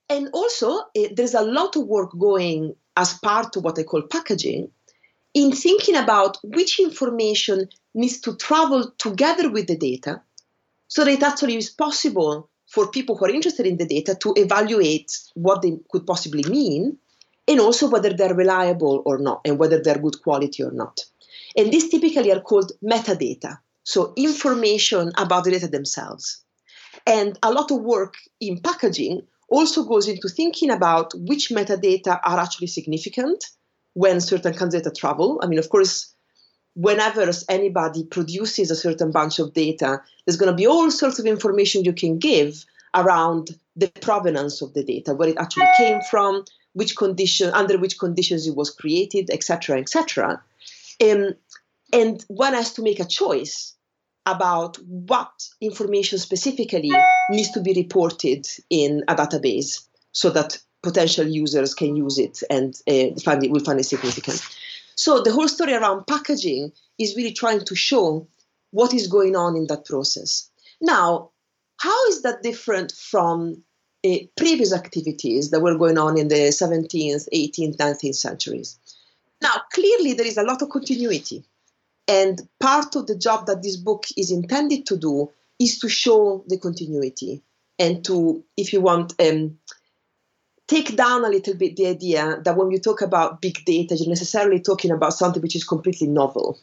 And 0.09 0.29
also, 0.33 0.79
eh, 0.95 1.09
there's 1.13 1.33
a 1.33 1.41
lot 1.41 1.75
of 1.75 1.85
work 1.87 2.11
going 2.17 2.75
as 2.95 3.13
part 3.13 3.55
of 3.55 3.63
what 3.63 3.77
I 3.77 3.83
call 3.83 4.01
packaging 4.03 4.71
in 5.33 5.51
thinking 5.51 5.95
about 5.95 6.37
which 6.43 6.79
information 6.79 7.69
needs 7.93 8.19
to 8.21 8.35
travel 8.37 8.91
together 8.97 9.49
with 9.49 9.67
the 9.67 9.77
data 9.77 10.21
so 10.87 11.03
that 11.03 11.11
it 11.11 11.23
actually 11.23 11.57
is 11.57 11.69
possible 11.69 12.49
for 12.67 12.89
people 12.89 13.15
who 13.15 13.25
are 13.25 13.29
interested 13.29 13.65
in 13.65 13.77
the 13.77 13.85
data 13.85 14.15
to 14.15 14.33
evaluate 14.35 15.11
what 15.35 15.61
they 15.61 15.77
could 15.89 16.07
possibly 16.07 16.43
mean 16.49 16.97
and 17.47 17.59
also 17.59 17.89
whether 17.89 18.13
they're 18.13 18.33
reliable 18.33 19.03
or 19.05 19.17
not 19.17 19.41
and 19.45 19.59
whether 19.59 19.79
they're 19.81 19.99
good 19.99 20.21
quality 20.21 20.63
or 20.63 20.71
not. 20.71 21.05
And 21.55 21.71
these 21.71 21.89
typically 21.89 22.31
are 22.31 22.41
called 22.41 22.71
metadata 22.83 23.59
so 23.87 24.11
information 24.17 25.13
about 25.17 25.45
the 25.45 25.51
data 25.51 25.65
themselves. 25.65 26.43
And 27.05 27.39
a 27.41 27.53
lot 27.53 27.71
of 27.71 27.79
work 27.79 28.15
in 28.41 28.59
packaging 28.59 29.21
also 29.47 29.85
goes 29.85 30.09
into 30.09 30.27
thinking 30.27 30.71
about 30.71 31.13
which 31.15 31.47
metadata 31.47 32.19
are 32.21 32.37
actually 32.37 32.67
significant 32.67 33.45
when 33.93 34.19
certain 34.19 34.53
kinds 34.53 34.75
of 34.75 34.83
data 34.83 34.93
travel. 34.93 35.39
I 35.41 35.47
mean, 35.47 35.57
of 35.57 35.69
course, 35.69 36.13
whenever 36.73 37.31
anybody 37.47 38.03
produces 38.03 38.71
a 38.71 38.75
certain 38.75 39.11
bunch 39.11 39.39
of 39.39 39.53
data, 39.53 40.01
there's 40.25 40.35
going 40.35 40.51
to 40.51 40.57
be 40.57 40.67
all 40.67 40.91
sorts 40.91 41.17
of 41.17 41.25
information 41.25 41.85
you 41.85 41.93
can 41.93 42.19
give 42.19 42.65
around 42.93 43.51
the 43.77 43.87
provenance 44.01 44.61
of 44.61 44.73
the 44.73 44.83
data, 44.83 45.13
where 45.13 45.29
it 45.29 45.37
actually 45.37 45.69
came 45.77 46.01
from, 46.11 46.43
which 46.73 46.97
condition, 46.97 47.51
under 47.53 47.77
which 47.77 47.97
conditions 47.97 48.47
it 48.47 48.55
was 48.57 48.69
created, 48.69 49.29
etc., 49.29 49.79
etc. 49.79 50.43
Um, 51.01 51.35
and 51.93 52.25
one 52.27 52.53
has 52.53 52.73
to 52.73 52.81
make 52.81 52.99
a 52.99 53.05
choice 53.05 53.75
about 54.27 54.77
what 54.83 55.47
information 55.61 56.19
specifically 56.19 56.91
needs 57.29 57.51
to 57.51 57.61
be 57.61 57.73
reported 57.73 58.45
in 58.69 59.03
a 59.07 59.15
database 59.15 59.87
so 60.11 60.29
that 60.29 60.59
potential 60.83 61.25
users 61.25 61.73
can 61.73 61.95
use 61.95 62.19
it 62.19 62.43
and 62.49 62.75
uh, 62.87 63.17
find 63.23 63.43
it 63.43 63.51
will 63.51 63.63
find 63.63 63.79
it 63.79 63.85
significant. 63.85 64.45
So 64.95 65.21
the 65.21 65.31
whole 65.31 65.47
story 65.47 65.73
around 65.73 66.07
packaging 66.07 66.73
is 66.99 67.15
really 67.15 67.31
trying 67.31 67.63
to 67.65 67.75
show 67.75 68.27
what 68.71 68.93
is 68.93 69.07
going 69.07 69.35
on 69.35 69.55
in 69.55 69.67
that 69.67 69.85
process. 69.85 70.49
Now, 70.81 71.31
how 71.77 72.07
is 72.07 72.21
that 72.23 72.43
different 72.43 72.91
from 72.91 73.63
uh, 74.05 74.17
previous 74.35 74.73
activities 74.73 75.51
that 75.51 75.61
were 75.61 75.77
going 75.77 75.97
on 75.97 76.17
in 76.17 76.27
the 76.27 76.49
17th, 76.49 77.27
18th, 77.33 77.77
19th 77.77 78.15
centuries? 78.15 78.77
Now, 79.41 79.61
clearly, 79.71 80.13
there 80.13 80.27
is 80.27 80.37
a 80.37 80.43
lot 80.43 80.61
of 80.61 80.69
continuity. 80.69 81.45
And 82.07 82.47
part 82.59 82.95
of 82.95 83.07
the 83.07 83.17
job 83.17 83.47
that 83.47 83.63
this 83.63 83.75
book 83.75 84.05
is 84.15 84.31
intended 84.31 84.85
to 84.87 84.97
do 84.97 85.31
is 85.59 85.79
to 85.79 85.89
show 85.89 86.43
the 86.47 86.57
continuity 86.57 87.41
and 87.79 88.03
to, 88.05 88.43
if 88.55 88.71
you 88.73 88.81
want, 88.81 89.13
um, 89.21 89.57
take 90.67 90.95
down 90.95 91.25
a 91.25 91.29
little 91.29 91.55
bit 91.55 91.75
the 91.75 91.87
idea 91.87 92.41
that 92.43 92.55
when 92.55 92.71
you 92.71 92.79
talk 92.79 93.01
about 93.01 93.41
big 93.41 93.63
data, 93.65 93.95
you're 93.95 94.09
necessarily 94.09 94.59
talking 94.59 94.91
about 94.91 95.13
something 95.13 95.41
which 95.41 95.55
is 95.55 95.63
completely 95.63 96.07
novel. 96.07 96.57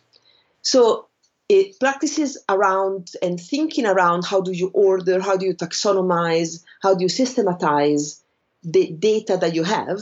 So 0.63 1.09
it 1.49 1.79
practices 1.79 2.43
around 2.49 3.13
and 3.23 3.39
thinking 3.39 3.87
around 3.87 4.25
how 4.25 4.41
do 4.41 4.53
you 4.53 4.69
order, 4.69 5.21
how 5.21 5.37
do 5.37 5.47
you 5.47 5.55
taxonomize, 5.55 6.63
how 6.83 6.95
do 6.95 7.03
you 7.03 7.09
systematize 7.09 8.23
the 8.63 8.93
data 8.93 9.37
that 9.37 9.55
you 9.55 9.63
have, 9.63 10.01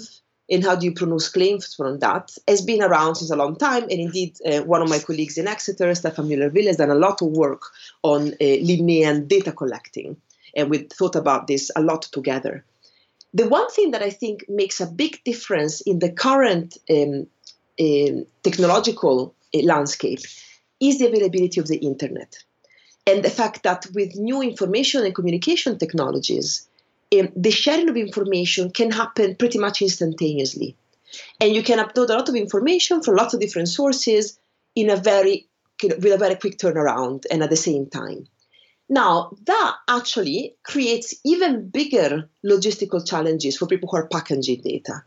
and 0.52 0.62
how 0.62 0.76
do 0.76 0.85
you 0.85 0.92
pronounce 0.92 1.30
claims 1.30 1.75
from 1.75 1.99
that 2.00 2.30
has 2.47 2.61
been 2.61 2.82
around 2.82 3.14
since 3.14 3.30
a 3.30 3.37
long 3.37 3.56
time. 3.56 3.85
And 3.85 3.92
indeed, 3.92 4.37
uh, 4.44 4.61
one 4.61 4.82
of 4.82 4.90
my 4.90 4.99
colleagues 4.99 5.38
in 5.38 5.49
Exeter, 5.49 5.87
Staffan 5.87 6.28
Müller-Wille, 6.28 6.66
has 6.66 6.76
done 6.76 6.90
a 6.90 6.94
lot 6.94 7.23
of 7.23 7.28
work 7.28 7.62
on 8.02 8.35
uh, 8.35 8.37
Linnaean 8.38 9.26
data 9.26 9.50
collecting. 9.50 10.18
And 10.54 10.68
we 10.68 10.78
thought 10.99 11.16
about 11.16 11.47
this 11.47 11.71
a 11.75 11.80
lot 11.80 12.02
together. 12.02 12.66
The 13.32 13.49
one 13.49 13.71
thing 13.71 13.92
that 13.92 14.02
I 14.02 14.11
think 14.11 14.44
makes 14.47 14.78
a 14.78 14.87
big 14.87 15.25
difference 15.25 15.80
in 15.80 16.00
the 16.00 16.12
current 16.12 16.76
um, 16.90 17.26
um, 17.80 18.26
technological 18.42 19.35
uh, 19.54 19.59
landscape 19.62 20.21
is 20.80 20.99
the 20.99 21.06
availability 21.06 21.61
of 21.61 21.68
the 21.68 21.78
internet. 21.78 22.37
And 23.06 23.25
the 23.25 23.30
fact 23.30 23.62
that 23.62 23.87
with 23.94 24.16
new 24.16 24.42
information 24.42 25.04
and 25.04 25.14
communication 25.14 25.78
technologies, 25.78 26.68
um, 27.19 27.28
the 27.37 27.50
sharing 27.50 27.88
of 27.88 27.97
information 27.97 28.71
can 28.71 28.90
happen 28.90 29.37
pretty 29.37 29.59
much 29.59 29.83
instantaneously. 29.83 30.76
And 31.40 31.54
you 31.54 31.62
can 31.62 31.78
upload 31.78 32.11
a 32.11 32.14
lot 32.14 32.28
of 32.28 32.35
information 32.35 33.02
from 33.02 33.16
lots 33.16 33.35
of 33.35 33.40
different 33.40 33.69
sources 33.69 34.38
in 34.75 34.90
a 34.90 34.97
very 34.97 35.49
with 35.83 36.12
a 36.12 36.19
very 36.19 36.37
quick 36.37 36.59
turnaround 36.59 37.25
and 37.31 37.42
at 37.42 37.50
the 37.50 37.57
same 37.57 37.87
time. 37.87 38.28
Now, 38.88 39.33
that 39.47 39.75
actually 39.88 40.54
creates 40.62 41.14
even 41.25 41.71
bigger 41.71 42.28
logistical 42.45 43.07
challenges 43.07 43.57
for 43.57 43.66
people 43.66 43.88
who 43.90 43.97
are 43.97 44.07
packaging 44.07 44.61
data 44.62 45.02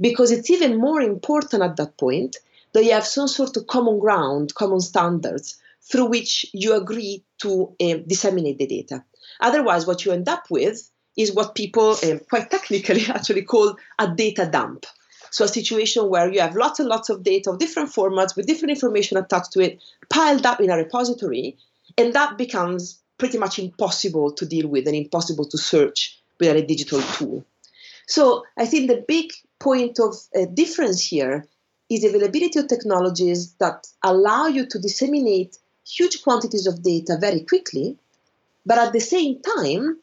because 0.00 0.30
it's 0.30 0.50
even 0.50 0.78
more 0.78 1.00
important 1.00 1.62
at 1.62 1.76
that 1.76 1.96
point 1.96 2.36
that 2.72 2.84
you 2.84 2.92
have 2.92 3.06
some 3.06 3.28
sort 3.28 3.56
of 3.56 3.66
common 3.66 3.98
ground, 3.98 4.54
common 4.54 4.80
standards 4.80 5.58
through 5.90 6.06
which 6.06 6.46
you 6.52 6.74
agree 6.74 7.24
to 7.38 7.74
uh, 7.80 7.94
disseminate 8.06 8.58
the 8.58 8.66
data. 8.66 9.04
Otherwise, 9.40 9.86
what 9.86 10.04
you 10.04 10.12
end 10.12 10.28
up 10.28 10.44
with 10.50 10.90
is 11.16 11.32
what 11.32 11.54
people 11.54 11.96
uh, 12.02 12.18
quite 12.28 12.50
technically 12.50 13.02
actually 13.08 13.42
call 13.42 13.76
a 13.98 14.08
data 14.08 14.48
dump. 14.50 14.86
So, 15.30 15.44
a 15.44 15.48
situation 15.48 16.08
where 16.08 16.32
you 16.32 16.40
have 16.40 16.56
lots 16.56 16.80
and 16.80 16.88
lots 16.88 17.10
of 17.10 17.22
data 17.22 17.50
of 17.50 17.58
different 17.58 17.90
formats 17.90 18.34
with 18.34 18.46
different 18.46 18.70
information 18.70 19.18
attached 19.18 19.52
to 19.52 19.60
it 19.60 19.80
piled 20.08 20.46
up 20.46 20.60
in 20.60 20.70
a 20.70 20.76
repository, 20.76 21.56
and 21.98 22.14
that 22.14 22.38
becomes 22.38 22.98
pretty 23.18 23.36
much 23.36 23.58
impossible 23.58 24.32
to 24.32 24.46
deal 24.46 24.68
with 24.68 24.86
and 24.86 24.96
impossible 24.96 25.44
to 25.44 25.58
search 25.58 26.18
with 26.38 26.56
a 26.56 26.62
digital 26.62 27.02
tool. 27.02 27.44
So 28.06 28.44
I 28.56 28.64
think 28.64 28.88
the 28.88 29.04
big 29.06 29.32
point 29.58 29.98
of 29.98 30.16
uh, 30.34 30.46
difference 30.54 31.04
here 31.06 31.46
is 31.90 32.04
availability 32.04 32.58
of 32.58 32.68
technologies 32.68 33.52
that 33.54 33.86
allow 34.02 34.46
you 34.46 34.66
to 34.66 34.78
disseminate 34.78 35.58
huge 35.86 36.22
quantities 36.22 36.66
of 36.66 36.82
data 36.82 37.16
very 37.20 37.40
quickly, 37.40 37.96
but 38.64 38.78
at 38.78 38.92
the 38.92 39.00
same 39.00 39.40
time 39.40 39.98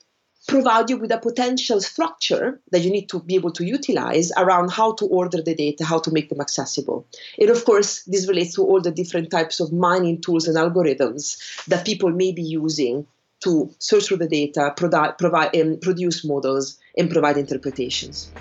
provide 0.47 0.89
you 0.89 0.97
with 0.97 1.11
a 1.11 1.17
potential 1.17 1.81
structure 1.81 2.59
that 2.71 2.81
you 2.81 2.91
need 2.91 3.09
to 3.09 3.19
be 3.19 3.35
able 3.35 3.51
to 3.51 3.65
utilize 3.65 4.31
around 4.37 4.71
how 4.71 4.93
to 4.93 5.05
order 5.07 5.41
the 5.41 5.55
data, 5.55 5.83
how 5.83 5.99
to 5.99 6.11
make 6.11 6.29
them 6.29 6.41
accessible. 6.41 7.05
And 7.39 7.49
of 7.49 7.65
course, 7.65 8.03
this 8.03 8.27
relates 8.27 8.55
to 8.55 8.63
all 8.63 8.81
the 8.81 8.91
different 8.91 9.31
types 9.31 9.59
of 9.59 9.73
mining 9.73 10.21
tools 10.21 10.47
and 10.47 10.57
algorithms 10.57 11.65
that 11.65 11.85
people 11.85 12.11
may 12.11 12.31
be 12.31 12.43
using 12.43 13.07
to 13.43 13.73
search 13.79 14.07
through 14.07 14.17
the 14.17 14.27
data, 14.27 14.73
provide, 14.75 15.55
and 15.55 15.73
um, 15.73 15.79
produce 15.79 16.23
models, 16.23 16.79
and 16.97 17.11
provide 17.11 17.37
interpretations. 17.37 18.31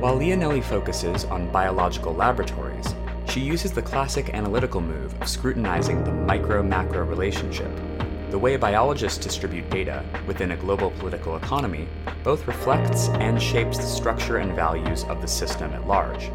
While 0.00 0.18
Leonelli 0.18 0.62
focuses 0.62 1.24
on 1.24 1.50
biological 1.50 2.14
laboratories, 2.14 2.94
she 3.28 3.40
uses 3.40 3.72
the 3.72 3.82
classic 3.82 4.32
analytical 4.34 4.80
move 4.80 5.20
of 5.20 5.28
scrutinizing 5.28 6.04
the 6.04 6.12
micro 6.12 6.62
macro 6.62 7.04
relationship 7.04 7.70
the 8.30 8.38
way 8.38 8.56
biologists 8.56 9.18
distribute 9.18 9.70
data 9.70 10.04
within 10.26 10.50
a 10.50 10.56
global 10.56 10.90
political 10.92 11.36
economy 11.36 11.86
both 12.24 12.46
reflects 12.48 13.08
and 13.08 13.40
shapes 13.40 13.78
the 13.78 13.84
structure 13.84 14.38
and 14.38 14.52
values 14.54 15.04
of 15.04 15.20
the 15.22 15.28
system 15.28 15.72
at 15.72 15.86
large. 15.86 16.30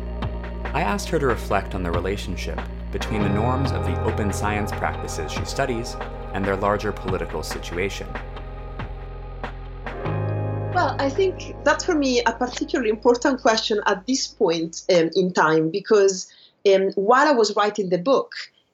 I 0.74 0.82
asked 0.82 1.10
her 1.10 1.20
to 1.20 1.26
reflect 1.26 1.76
on 1.76 1.84
the 1.84 1.92
relationship 1.92 2.58
between 2.92 3.24
the 3.24 3.30
norms 3.30 3.72
of 3.72 3.84
the 3.86 4.02
open 4.04 4.32
science 4.32 4.72
practices 4.72 5.32
she 5.32 5.44
studies 5.44 5.98
and 6.34 6.46
their 6.46 6.56
larger 6.56 6.94
political 6.94 7.44
situation. 7.44 8.08
Well, 10.74 10.96
I 10.98 11.10
think 11.10 11.56
that's 11.66 11.84
for 11.84 11.96
me 11.96 12.22
a 12.26 12.32
particularly 12.32 12.90
important 12.90 13.42
question 13.42 13.82
at 13.86 14.08
this 14.08 14.28
point 14.28 14.84
um, 14.90 15.10
in 15.14 15.34
time 15.34 15.70
because 15.70 16.32
um, 16.74 16.92
while 16.96 17.28
I 17.28 17.34
was 17.34 17.54
writing 17.58 17.90
the 17.90 17.98
book, 17.98 18.32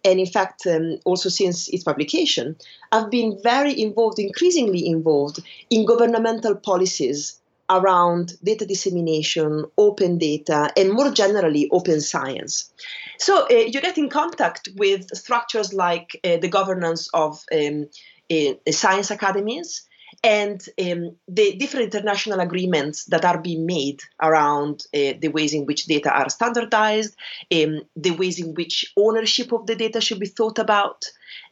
and 0.08 0.20
in 0.20 0.26
fact, 0.26 0.66
um, 0.66 0.98
also 1.06 1.30
since 1.30 1.68
its 1.68 1.84
publication, 1.84 2.56
I've 2.92 3.12
been 3.12 3.38
very 3.44 3.80
involved, 3.80 4.20
increasingly 4.20 4.88
involved 4.88 5.40
in 5.70 5.86
governmental 5.86 6.56
policies 6.56 7.40
around 7.70 8.34
data 8.42 8.66
dissemination, 8.66 9.66
open 9.78 10.18
data, 10.18 10.72
and 10.78 10.94
more 10.94 11.12
generally, 11.12 11.70
open 11.72 12.00
science. 12.00 12.72
So 13.18 13.46
uh, 13.52 13.54
you 13.54 13.82
get 13.82 13.98
in 13.98 14.10
contact 14.10 14.70
with 14.78 15.10
structures 15.16 15.74
like 15.74 16.20
uh, 16.24 16.38
the 16.38 16.48
governance 16.48 17.10
of 17.14 17.44
um, 17.52 17.90
uh, 18.32 18.54
science 18.72 19.12
academies, 19.12 19.86
and 20.28 20.68
um, 20.82 21.16
the 21.30 21.56
different 21.56 21.94
international 21.94 22.42
agreements 22.42 23.06
that 23.06 23.24
are 23.24 23.42
being 23.42 23.66
made 23.66 24.02
around 24.22 24.86
uh, 24.94 25.14
the 25.22 25.30
ways 25.30 25.54
in 25.54 25.66
which 25.66 25.86
data 25.86 26.12
are 26.12 26.30
standardized, 26.30 27.16
um, 27.54 27.80
the 27.96 28.12
ways 28.12 28.38
in 28.38 28.54
which 28.54 28.92
ownership 28.98 29.54
of 29.54 29.66
the 29.68 29.76
data 29.78 30.02
should 30.02 30.20
be 30.20 30.26
thought 30.26 30.60
about, 30.60 31.06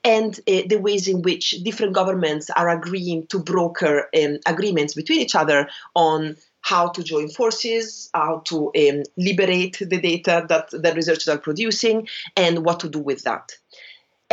and 0.03 0.41
uh, 0.49 0.63
the 0.67 0.75
ways 0.75 1.07
in 1.07 1.21
which 1.21 1.51
different 1.63 1.93
governments 1.93 2.49
are 2.49 2.67
agreeing 2.67 3.25
to 3.27 3.39
broker 3.39 4.09
um, 4.21 4.39
agreements 4.45 4.93
between 4.93 5.21
each 5.21 5.35
other 5.35 5.69
on 5.95 6.35
how 6.59 6.89
to 6.89 7.01
join 7.01 7.29
forces, 7.29 8.09
how 8.13 8.41
to 8.43 8.71
um, 8.75 9.03
liberate 9.15 9.77
the 9.79 10.01
data 10.01 10.45
that 10.49 10.69
the 10.71 10.93
researchers 10.93 11.29
are 11.29 11.37
producing, 11.37 12.09
and 12.35 12.65
what 12.65 12.81
to 12.81 12.89
do 12.89 12.99
with 12.99 13.23
that. 13.23 13.53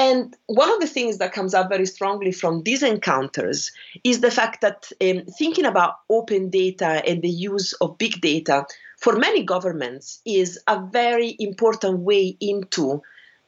And 0.03 0.37
one 0.47 0.69
of 0.69 0.81
the 0.81 0.89
things 0.89 1.19
that 1.19 1.33
comes 1.33 1.55
up 1.55 1.69
very 1.69 1.87
strongly 1.87 2.33
from 2.33 2.65
these 2.65 2.83
encounters 2.83 3.71
is 4.03 4.21
the 4.21 4.33
fact 4.33 4.61
that 4.63 4.91
um, 5.01 5.27
thinking 5.39 5.65
about 5.65 5.95
open 6.11 6.51
data 6.51 7.01
and 7.07 7.23
the 7.23 7.31
use 7.31 7.73
of 7.75 7.99
big 7.99 8.21
data 8.21 8.67
for 8.99 9.15
many 9.15 9.45
governments 9.45 10.21
is 10.25 10.59
a 10.67 10.81
very 10.81 11.37
important 11.39 12.01
way 12.01 12.37
into 12.41 13.01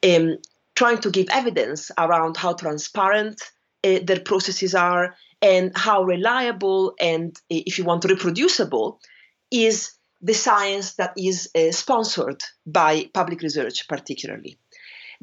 um, 0.08 0.38
trying 0.76 0.98
to 0.98 1.10
give 1.10 1.26
evidence 1.30 1.90
around 1.98 2.36
how 2.36 2.52
transparent 2.52 3.42
uh, 3.82 3.98
their 4.04 4.20
processes 4.20 4.76
are 4.76 5.16
and 5.42 5.76
how 5.76 6.04
reliable 6.04 6.94
and, 7.00 7.36
uh, 7.50 7.62
if 7.66 7.78
you 7.78 7.84
want, 7.84 8.04
reproducible 8.04 9.00
is 9.50 9.90
the 10.22 10.34
science 10.34 10.94
that 10.94 11.14
is 11.18 11.50
uh, 11.56 11.72
sponsored 11.72 12.44
by 12.64 13.10
public 13.12 13.42
research, 13.42 13.88
particularly. 13.88 14.56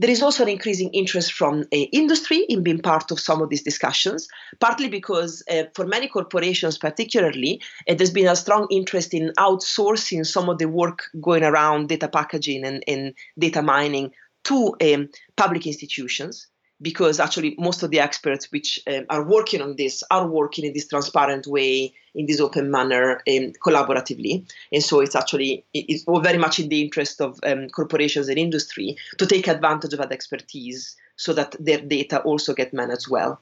There 0.02 0.10
is 0.10 0.24
also 0.24 0.42
an 0.42 0.50
increasing 0.50 0.90
interest 0.94 1.32
from 1.32 1.60
uh, 1.62 1.78
industry 1.94 2.40
in 2.50 2.64
being 2.64 2.82
part 2.82 3.12
of 3.12 3.20
some 3.20 3.40
of 3.40 3.50
these 3.50 3.62
discussions, 3.62 4.28
partly 4.60 4.90
because 4.90 5.44
uh, 5.48 5.66
for 5.76 5.86
many 5.86 6.08
corporations, 6.08 6.80
particularly, 6.80 7.62
uh, 7.88 7.94
there's 7.94 8.10
been 8.10 8.28
a 8.28 8.36
strong 8.36 8.66
interest 8.72 9.14
in 9.14 9.32
outsourcing 9.38 10.26
some 10.26 10.50
of 10.50 10.58
the 10.58 10.68
work 10.68 11.04
going 11.22 11.44
around 11.44 11.90
data 11.90 12.08
packaging 12.08 12.66
and, 12.66 12.84
and 12.88 13.14
data 13.38 13.62
mining 13.62 14.10
to 14.46 14.76
um, 14.82 15.08
public 15.36 15.68
institutions 15.68 16.48
because 16.82 17.20
actually 17.20 17.56
most 17.60 17.84
of 17.84 17.92
the 17.92 18.00
experts 18.00 18.52
which 18.52 18.80
um, 18.88 19.06
are 19.10 19.24
working 19.24 19.62
on 19.62 19.76
this 19.76 20.04
are 20.10 20.28
working 20.28 20.66
in 20.66 20.74
this 20.74 20.88
transparent 20.88 21.46
way, 21.46 21.94
in 22.16 22.26
this 22.26 22.40
open 22.40 22.72
manner, 22.72 23.22
um, 23.28 23.54
collaboratively. 23.64 24.50
And 24.72 24.84
so 24.84 25.00
it's 25.00 25.16
actually 25.16 25.64
it's 25.74 26.04
very 26.08 26.38
much 26.38 26.60
in 26.60 26.70
the 26.70 26.82
interest 26.82 27.22
of 27.22 27.40
um, 27.44 27.70
corporations 27.70 28.30
and 28.30 28.38
industry 28.38 28.98
to 29.18 29.26
take 29.26 29.48
advantage 29.48 29.94
of 29.94 30.00
that 30.00 30.12
expertise 30.12 30.96
so 31.16 31.34
that 31.34 31.56
their 31.60 31.82
data 31.82 32.22
also 32.22 32.54
get 32.54 32.74
managed 32.74 33.10
well. 33.10 33.40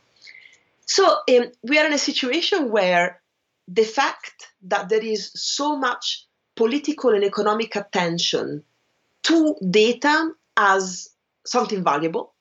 So 0.85 1.05
um, 1.05 1.51
we 1.63 1.77
are 1.79 1.85
in 1.85 1.93
a 1.93 1.99
situation 1.99 2.71
where 2.71 3.21
the 3.67 3.83
fact 3.83 4.47
that 4.63 4.89
there 4.89 5.03
is 5.03 5.31
so 5.35 5.77
much 5.77 6.25
political 6.55 7.11
and 7.11 7.23
economic 7.23 7.75
attention 7.75 8.63
to 9.23 9.55
data 9.69 10.31
as 10.57 11.09
something 11.45 11.83
valuable 11.83 12.33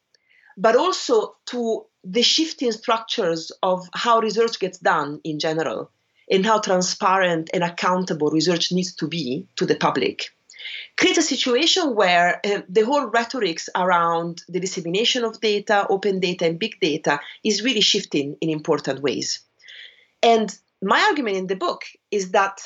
but 0.59 0.77
also 0.77 1.37
to 1.47 1.87
the 2.05 2.23
shifting 2.23 2.73
structures 2.73 3.51
of 3.63 3.89
how 3.95 4.21
research 4.21 4.59
gets 4.59 4.79
done 4.79 5.21
in 5.25 5.39
general 5.39 5.91
and 6.31 6.45
how 6.45 6.59
transparent 6.61 7.49
and 7.55 7.65
accountable 7.65 8.31
research 8.31 8.71
needs 8.71 8.95
to 8.95 9.09
be 9.09 9.47
to 9.57 9.65
the 9.65 9.77
public 9.77 10.31
creates 10.97 11.19
a 11.19 11.23
situation 11.23 11.95
where 11.95 12.41
uh, 12.45 12.61
the 12.69 12.85
whole 12.85 13.07
rhetorics 13.07 13.69
around 13.77 14.43
the 14.49 14.61
dissemination 14.61 15.25
of 15.25 15.41
data, 15.41 15.87
open 15.89 16.21
data, 16.21 16.45
and 16.47 16.59
big 16.59 16.79
data 16.81 17.21
is 17.45 17.63
really 17.63 17.81
shifting 17.81 18.37
in 18.41 18.51
important 18.51 19.01
ways. 19.01 19.41
And 20.23 20.55
my 20.83 21.01
argument 21.01 21.37
in 21.37 21.47
the 21.47 21.57
book 21.57 21.83
is 22.11 22.33
that 22.33 22.61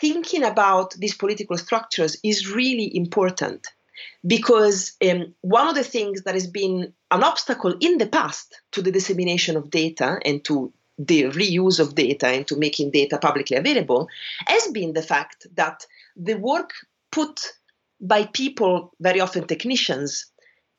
thinking 0.00 0.42
about 0.42 0.94
these 0.94 1.16
political 1.16 1.56
structures 1.56 2.16
is 2.24 2.50
really 2.50 2.94
important 2.96 3.68
because 4.26 4.96
um, 5.08 5.34
one 5.40 5.68
of 5.68 5.74
the 5.74 5.84
things 5.84 6.22
that 6.22 6.34
has 6.34 6.46
been 6.46 6.92
an 7.10 7.22
obstacle 7.22 7.74
in 7.80 7.98
the 7.98 8.06
past 8.06 8.60
to 8.72 8.82
the 8.82 8.92
dissemination 8.92 9.56
of 9.56 9.70
data 9.70 10.18
and 10.24 10.44
to 10.44 10.72
the 10.98 11.24
reuse 11.24 11.78
of 11.78 11.94
data 11.94 12.26
and 12.28 12.46
to 12.46 12.56
making 12.56 12.90
data 12.90 13.18
publicly 13.18 13.56
available 13.56 14.08
has 14.46 14.66
been 14.68 14.92
the 14.92 15.02
fact 15.02 15.46
that 15.54 15.86
the 16.16 16.34
work 16.34 16.70
put 17.12 17.40
by 18.00 18.24
people, 18.26 18.92
very 19.00 19.20
often 19.20 19.46
technicians, 19.46 20.26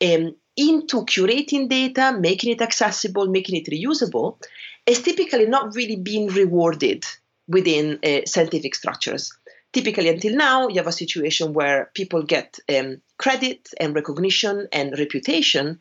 um, 0.03 0.35
into 0.55 1.05
curating 1.05 1.69
data, 1.69 2.17
making 2.19 2.51
it 2.51 2.61
accessible, 2.61 3.27
making 3.27 3.55
it 3.55 3.67
reusable, 3.67 4.37
is 4.85 5.01
typically 5.01 5.45
not 5.45 5.75
really 5.75 5.95
being 5.95 6.27
rewarded 6.27 7.05
within 7.47 7.99
uh, 8.03 8.21
scientific 8.25 8.75
structures. 8.75 9.31
Typically 9.73 10.09
until 10.09 10.35
now, 10.35 10.67
you 10.67 10.75
have 10.75 10.87
a 10.87 10.91
situation 10.91 11.53
where 11.53 11.91
people 11.93 12.23
get 12.23 12.59
um, 12.75 13.01
credit 13.17 13.69
and 13.79 13.95
recognition 13.95 14.67
and 14.71 14.97
reputation 14.97 15.79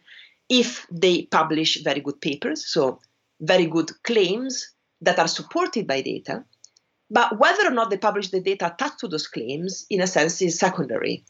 if 0.48 0.86
they 0.90 1.22
publish 1.22 1.82
very 1.82 2.00
good 2.00 2.20
papers, 2.20 2.66
so 2.66 3.00
very 3.40 3.66
good 3.66 3.90
claims 4.02 4.70
that 5.00 5.18
are 5.18 5.28
supported 5.28 5.86
by 5.86 6.00
data. 6.00 6.44
But 7.10 7.38
whether 7.38 7.66
or 7.66 7.70
not 7.70 7.90
they 7.90 7.98
publish 7.98 8.30
the 8.30 8.40
data 8.40 8.72
attached 8.72 9.00
to 9.00 9.08
those 9.08 9.26
claims, 9.28 9.86
in 9.90 10.00
a 10.00 10.06
sense, 10.06 10.40
is 10.42 10.58
secondary. 10.58 11.24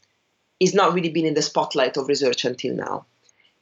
Is 0.59 0.73
not 0.73 0.93
really 0.93 1.11
been 1.11 1.25
in 1.25 1.35
the 1.35 1.41
spotlight 1.41 1.97
of 1.97 2.07
research 2.07 2.45
until 2.45 2.73
now. 2.75 3.05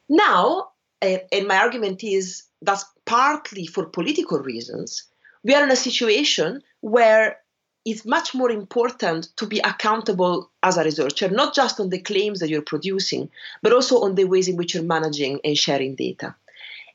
Now, 0.08 0.70
and 1.02 1.48
my 1.48 1.58
argument 1.58 2.04
is 2.04 2.44
that's 2.62 2.86
partly 3.06 3.66
for 3.66 3.86
political 3.86 4.40
reasons, 4.40 5.04
we 5.44 5.54
are 5.54 5.64
in 5.64 5.72
a 5.72 5.76
situation 5.76 6.62
where 6.82 7.38
it's 7.86 8.04
much 8.04 8.34
more 8.34 8.50
important 8.50 9.30
to 9.38 9.46
be 9.46 9.60
accountable 9.60 10.50
as 10.64 10.78
a 10.78 10.84
researcher, 10.84 11.30
not 11.30 11.54
just 11.54 11.80
on 11.80 11.90
the 11.90 12.02
claims 12.02 12.40
that 12.40 12.50
you're 12.50 12.64
producing, 12.64 13.30
but 13.62 13.72
also 13.72 14.02
on 14.02 14.16
the 14.16 14.26
ways 14.26 14.48
in 14.48 14.58
which 14.58 14.74
you're 14.74 14.84
managing 14.84 15.40
and 15.44 15.56
sharing 15.56 15.96
data. 15.96 16.36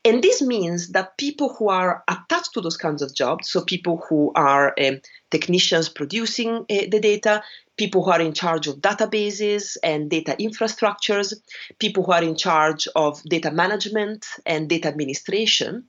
And 0.05 0.23
this 0.23 0.43
means 0.43 0.89
that 0.93 1.17
people 1.17 1.55
who 1.55 1.69
are 1.69 2.03
attached 2.09 2.55
to 2.55 2.61
those 2.61 2.77
kinds 2.77 3.03
of 3.03 3.15
jobs, 3.15 3.51
so 3.51 3.61
people 3.61 4.03
who 4.09 4.33
are 4.35 4.75
um, 4.85 5.01
technicians 5.31 5.89
producing 5.89 6.65
uh, 6.71 6.87
the 6.91 6.99
data, 7.01 7.43
people 7.77 8.03
who 8.03 8.11
are 8.11 8.21
in 8.21 8.33
charge 8.33 8.67
of 8.67 8.77
databases 8.77 9.77
and 9.85 10.11
data 10.11 10.35
infrastructures, 10.41 11.35
people 11.79 12.03
who 12.03 12.13
are 12.13 12.25
in 12.25 12.35
charge 12.35 12.89
of 12.97 13.23
data 13.25 13.51
management 13.51 14.27
and 14.47 14.69
data 14.69 14.89
administration, 14.89 15.85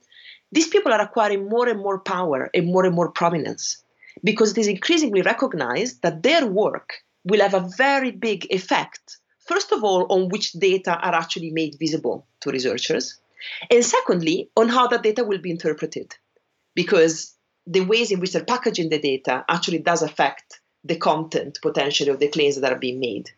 these 0.52 0.68
people 0.68 0.92
are 0.92 1.00
acquiring 1.00 1.48
more 1.48 1.66
and 1.66 1.80
more 1.80 1.98
power 1.98 2.50
and 2.54 2.66
more 2.66 2.84
and 2.84 2.94
more 2.94 3.10
prominence 3.10 3.82
because 4.24 4.52
it 4.52 4.58
is 4.58 4.68
increasingly 4.68 5.22
recognized 5.22 6.02
that 6.02 6.22
their 6.22 6.46
work 6.46 6.94
will 7.24 7.40
have 7.40 7.54
a 7.54 7.68
very 7.76 8.10
big 8.10 8.46
effect, 8.50 9.18
first 9.46 9.72
of 9.72 9.84
all, 9.84 10.06
on 10.10 10.28
which 10.28 10.52
data 10.52 10.98
are 10.98 11.14
actually 11.14 11.50
made 11.50 11.76
visible 11.78 12.26
to 12.40 12.50
researchers, 12.50 13.18
and 13.70 13.84
secondly, 13.84 14.50
on 14.56 14.68
how 14.68 14.86
that 14.88 15.02
data 15.02 15.24
will 15.24 15.38
be 15.38 15.50
interpreted, 15.50 16.14
because 16.74 17.34
the 17.66 17.80
ways 17.80 18.10
in 18.10 18.20
which 18.20 18.32
they're 18.32 18.44
packaging 18.44 18.88
the 18.88 18.98
data 18.98 19.44
actually 19.48 19.78
does 19.78 20.02
affect 20.02 20.60
the 20.84 20.96
content 20.96 21.58
potentially 21.62 22.10
of 22.10 22.18
the 22.18 22.28
claims 22.28 22.60
that 22.60 22.72
are 22.72 22.78
being 22.78 22.98
made. 22.98 23.30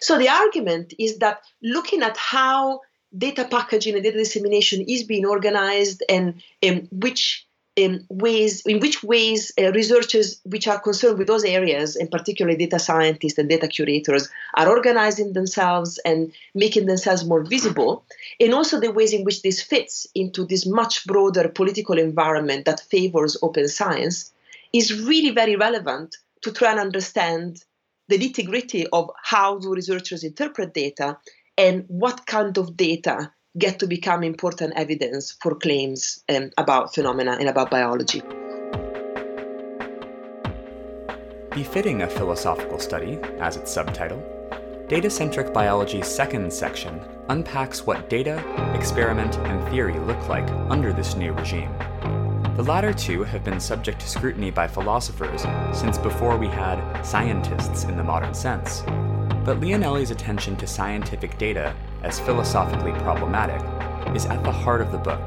So 0.00 0.18
the 0.18 0.28
argument 0.28 0.94
is 0.98 1.18
that 1.18 1.42
looking 1.62 2.02
at 2.02 2.16
how 2.16 2.80
data 3.16 3.46
packaging 3.48 3.94
and 3.94 4.02
data 4.02 4.18
dissemination 4.18 4.84
is 4.88 5.04
being 5.04 5.26
organized 5.26 6.02
and, 6.08 6.42
and 6.60 6.88
which 6.90 7.46
in 7.74 8.06
ways 8.10 8.62
in 8.66 8.80
which 8.80 9.02
ways 9.02 9.50
uh, 9.58 9.72
researchers 9.72 10.40
which 10.44 10.68
are 10.68 10.78
concerned 10.78 11.16
with 11.16 11.26
those 11.26 11.44
areas 11.44 11.96
and 11.96 12.10
particularly 12.10 12.58
data 12.58 12.78
scientists 12.78 13.38
and 13.38 13.48
data 13.48 13.66
curators 13.66 14.28
are 14.54 14.68
organizing 14.68 15.32
themselves 15.32 15.98
and 16.04 16.32
making 16.54 16.84
themselves 16.84 17.24
more 17.24 17.42
visible 17.42 18.04
and 18.38 18.52
also 18.52 18.78
the 18.78 18.92
ways 18.92 19.14
in 19.14 19.24
which 19.24 19.40
this 19.40 19.62
fits 19.62 20.06
into 20.14 20.44
this 20.44 20.66
much 20.66 21.06
broader 21.06 21.48
political 21.48 21.98
environment 21.98 22.66
that 22.66 22.80
favors 22.80 23.38
open 23.40 23.66
science 23.66 24.32
is 24.74 25.02
really 25.02 25.30
very 25.30 25.56
relevant 25.56 26.16
to 26.42 26.52
try 26.52 26.72
and 26.72 26.80
understand 26.80 27.64
the 28.08 28.18
nitty 28.18 28.44
gritty 28.44 28.86
of 28.88 29.10
how 29.22 29.58
do 29.58 29.72
researchers 29.72 30.24
interpret 30.24 30.74
data 30.74 31.16
and 31.56 31.86
what 31.88 32.26
kind 32.26 32.58
of 32.58 32.76
data 32.76 33.32
get 33.58 33.78
to 33.78 33.86
become 33.86 34.22
important 34.22 34.72
evidence 34.76 35.32
for 35.42 35.54
claims 35.54 36.24
um, 36.28 36.50
about 36.56 36.94
phenomena 36.94 37.36
and 37.38 37.48
about 37.48 37.70
biology. 37.70 38.22
Befitting 41.50 42.00
a 42.02 42.08
philosophical 42.08 42.78
study, 42.78 43.18
as 43.38 43.56
its 43.56 43.70
subtitle, 43.70 44.22
Data 44.88 45.10
Centric 45.10 45.52
Biology's 45.52 46.06
second 46.06 46.52
section 46.52 47.00
unpacks 47.28 47.86
what 47.86 48.08
data, 48.08 48.42
experiment, 48.74 49.36
and 49.38 49.70
theory 49.70 49.98
look 50.00 50.28
like 50.28 50.48
under 50.70 50.92
this 50.92 51.14
new 51.14 51.32
regime. 51.32 51.72
The 52.56 52.62
latter 52.62 52.92
two 52.92 53.22
have 53.22 53.44
been 53.44 53.60
subject 53.60 54.00
to 54.00 54.08
scrutiny 54.08 54.50
by 54.50 54.66
philosophers 54.66 55.46
since 55.72 55.98
before 55.98 56.36
we 56.36 56.46
had 56.46 57.02
scientists 57.02 57.84
in 57.84 57.96
the 57.96 58.04
modern 58.04 58.34
sense. 58.34 58.82
But 59.44 59.60
Leonelli's 59.60 60.10
attention 60.10 60.56
to 60.56 60.66
scientific 60.66 61.36
data 61.38 61.74
as 62.02 62.20
philosophically 62.20 62.92
problematic, 63.02 63.60
is 64.14 64.26
at 64.26 64.42
the 64.44 64.52
heart 64.52 64.80
of 64.80 64.92
the 64.92 64.98
book. 64.98 65.20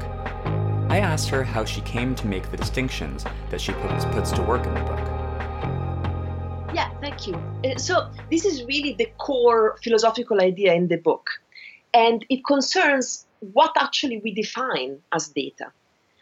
I 0.88 1.00
asked 1.00 1.28
her 1.30 1.42
how 1.42 1.64
she 1.64 1.80
came 1.80 2.14
to 2.14 2.26
make 2.26 2.50
the 2.50 2.56
distinctions 2.56 3.24
that 3.50 3.60
she 3.60 3.72
puts, 3.72 4.04
puts 4.06 4.30
to 4.32 4.42
work 4.42 4.66
in 4.66 4.74
the 4.74 4.80
book. 4.80 5.00
Yeah, 6.72 6.90
thank 7.00 7.26
you. 7.26 7.34
Uh, 7.64 7.76
so, 7.76 8.10
this 8.30 8.44
is 8.44 8.64
really 8.64 8.94
the 8.94 9.10
core 9.18 9.76
philosophical 9.82 10.40
idea 10.40 10.74
in 10.74 10.88
the 10.88 10.96
book, 10.96 11.30
and 11.92 12.24
it 12.28 12.44
concerns 12.44 13.26
what 13.40 13.72
actually 13.78 14.18
we 14.18 14.32
define 14.32 14.98
as 15.12 15.28
data. 15.28 15.72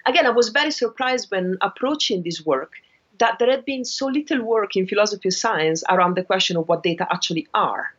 Again, 0.06 0.26
I 0.26 0.30
was 0.30 0.48
very 0.50 0.70
surprised 0.70 1.30
when 1.30 1.56
approaching 1.60 2.22
this 2.22 2.44
work 2.44 2.72
that 3.18 3.38
there 3.38 3.50
had 3.50 3.64
been 3.64 3.84
so 3.84 4.06
little 4.06 4.42
work 4.42 4.76
in 4.76 4.86
philosophy 4.86 5.28
of 5.28 5.34
science 5.34 5.84
around 5.88 6.16
the 6.16 6.24
question 6.24 6.56
of 6.56 6.68
what 6.68 6.82
data 6.82 7.06
actually 7.10 7.46
are 7.54 7.94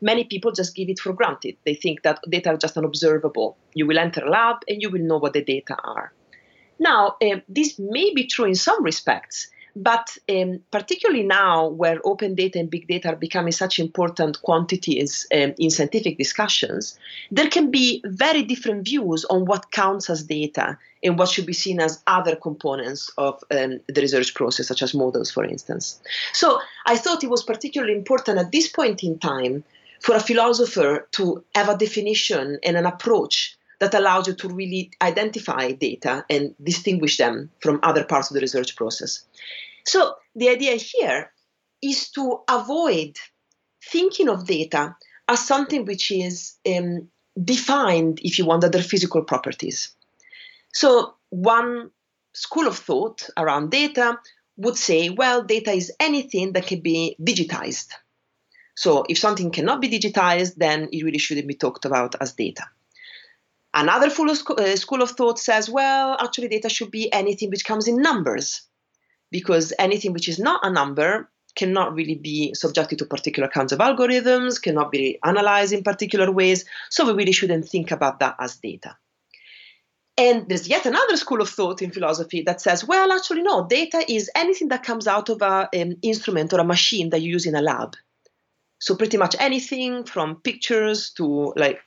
many 0.00 0.24
people 0.24 0.52
just 0.52 0.74
give 0.74 0.88
it 0.88 0.98
for 0.98 1.12
granted. 1.12 1.56
They 1.64 1.74
think 1.74 2.02
that 2.02 2.20
data 2.28 2.50
are 2.50 2.56
just 2.56 2.76
unobservable. 2.76 3.56
You 3.74 3.86
will 3.86 3.98
enter 3.98 4.24
a 4.24 4.30
lab 4.30 4.56
and 4.68 4.80
you 4.82 4.90
will 4.90 5.02
know 5.02 5.18
what 5.18 5.32
the 5.32 5.44
data 5.44 5.76
are. 5.82 6.12
Now, 6.78 7.16
uh, 7.22 7.40
this 7.48 7.78
may 7.78 8.12
be 8.12 8.26
true 8.26 8.44
in 8.44 8.54
some 8.54 8.82
respects, 8.84 9.48
but 9.74 10.16
um, 10.30 10.60
particularly 10.70 11.22
now, 11.22 11.68
where 11.68 12.00
open 12.04 12.34
data 12.34 12.58
and 12.58 12.70
big 12.70 12.88
data 12.88 13.10
are 13.10 13.16
becoming 13.16 13.52
such 13.52 13.78
important 13.78 14.40
quantities 14.40 15.26
um, 15.34 15.54
in 15.58 15.70
scientific 15.70 16.16
discussions, 16.16 16.98
there 17.30 17.48
can 17.48 17.70
be 17.70 18.02
very 18.04 18.42
different 18.42 18.86
views 18.86 19.26
on 19.26 19.44
what 19.44 19.70
counts 19.70 20.08
as 20.08 20.22
data 20.22 20.78
and 21.02 21.18
what 21.18 21.28
should 21.28 21.44
be 21.44 21.52
seen 21.52 21.78
as 21.78 22.02
other 22.06 22.36
components 22.36 23.10
of 23.18 23.42
um, 23.50 23.80
the 23.88 24.00
research 24.00 24.34
process, 24.34 24.68
such 24.68 24.82
as 24.82 24.94
models, 24.94 25.30
for 25.30 25.44
instance. 25.44 26.00
So 26.32 26.58
I 26.86 26.96
thought 26.96 27.22
it 27.22 27.30
was 27.30 27.42
particularly 27.42 27.94
important 27.94 28.38
at 28.38 28.52
this 28.52 28.68
point 28.68 29.02
in 29.02 29.18
time 29.18 29.62
for 30.06 30.14
a 30.14 30.20
philosopher 30.20 31.08
to 31.10 31.44
have 31.56 31.68
a 31.68 31.76
definition 31.76 32.60
and 32.62 32.76
an 32.76 32.86
approach 32.86 33.56
that 33.80 33.92
allows 33.92 34.28
you 34.28 34.34
to 34.34 34.48
really 34.48 34.92
identify 35.02 35.72
data 35.72 36.24
and 36.30 36.54
distinguish 36.62 37.16
them 37.16 37.50
from 37.60 37.80
other 37.82 38.04
parts 38.04 38.30
of 38.30 38.34
the 38.34 38.40
research 38.40 38.76
process. 38.76 39.24
So 39.84 40.14
the 40.36 40.48
idea 40.48 40.76
here 40.76 41.32
is 41.82 42.08
to 42.10 42.38
avoid 42.48 43.16
thinking 43.84 44.28
of 44.28 44.46
data 44.46 44.94
as 45.26 45.44
something 45.44 45.84
which 45.84 46.12
is 46.12 46.54
um, 46.72 47.08
defined, 47.42 48.20
if 48.22 48.38
you 48.38 48.46
want, 48.46 48.62
their 48.70 48.82
physical 48.82 49.24
properties. 49.24 49.92
So, 50.72 51.14
one 51.30 51.90
school 52.32 52.68
of 52.68 52.78
thought 52.78 53.28
around 53.36 53.72
data 53.72 54.20
would 54.56 54.76
say, 54.76 55.10
well, 55.10 55.42
data 55.42 55.72
is 55.72 55.92
anything 55.98 56.52
that 56.52 56.68
can 56.68 56.80
be 56.80 57.16
digitized. 57.20 57.88
So, 58.76 59.04
if 59.08 59.18
something 59.18 59.50
cannot 59.50 59.80
be 59.80 59.88
digitized, 59.88 60.56
then 60.56 60.88
it 60.92 61.02
really 61.02 61.18
shouldn't 61.18 61.48
be 61.48 61.54
talked 61.54 61.84
about 61.84 62.14
as 62.20 62.34
data. 62.34 62.64
Another 63.72 64.06
uh, 64.06 64.76
school 64.76 65.02
of 65.02 65.10
thought 65.10 65.38
says, 65.38 65.68
well, 65.68 66.16
actually, 66.20 66.48
data 66.48 66.68
should 66.68 66.90
be 66.90 67.12
anything 67.12 67.50
which 67.50 67.64
comes 67.64 67.88
in 67.88 67.96
numbers, 67.96 68.62
because 69.30 69.72
anything 69.78 70.12
which 70.12 70.28
is 70.28 70.38
not 70.38 70.60
a 70.64 70.70
number 70.70 71.30
cannot 71.56 71.94
really 71.94 72.14
be 72.14 72.54
subjected 72.54 72.98
to 72.98 73.06
particular 73.06 73.48
kinds 73.48 73.72
of 73.72 73.78
algorithms, 73.78 74.60
cannot 74.60 74.92
be 74.92 75.18
analyzed 75.24 75.72
in 75.72 75.82
particular 75.82 76.30
ways. 76.30 76.64
So 76.90 77.06
we 77.06 77.14
really 77.14 77.32
shouldn't 77.32 77.68
think 77.68 77.90
about 77.90 78.20
that 78.20 78.36
as 78.38 78.56
data. 78.56 78.96
And 80.18 80.48
there's 80.48 80.68
yet 80.68 80.86
another 80.86 81.16
school 81.16 81.42
of 81.42 81.48
thought 81.50 81.82
in 81.82 81.90
philosophy 81.90 82.42
that 82.42 82.60
says, 82.60 82.86
well, 82.86 83.12
actually, 83.12 83.42
no, 83.42 83.66
data 83.66 84.04
is 84.08 84.30
anything 84.34 84.68
that 84.68 84.82
comes 84.82 85.06
out 85.06 85.28
of 85.28 85.42
an 85.42 85.68
um, 85.74 85.96
instrument 86.02 86.52
or 86.52 86.60
a 86.60 86.64
machine 86.64 87.10
that 87.10 87.20
you 87.20 87.32
use 87.32 87.46
in 87.46 87.54
a 87.54 87.60
lab. 87.60 87.96
So 88.78 88.94
pretty 88.94 89.16
much 89.16 89.36
anything 89.38 90.04
from 90.04 90.40
pictures 90.42 91.10
to 91.16 91.52
like 91.56 91.80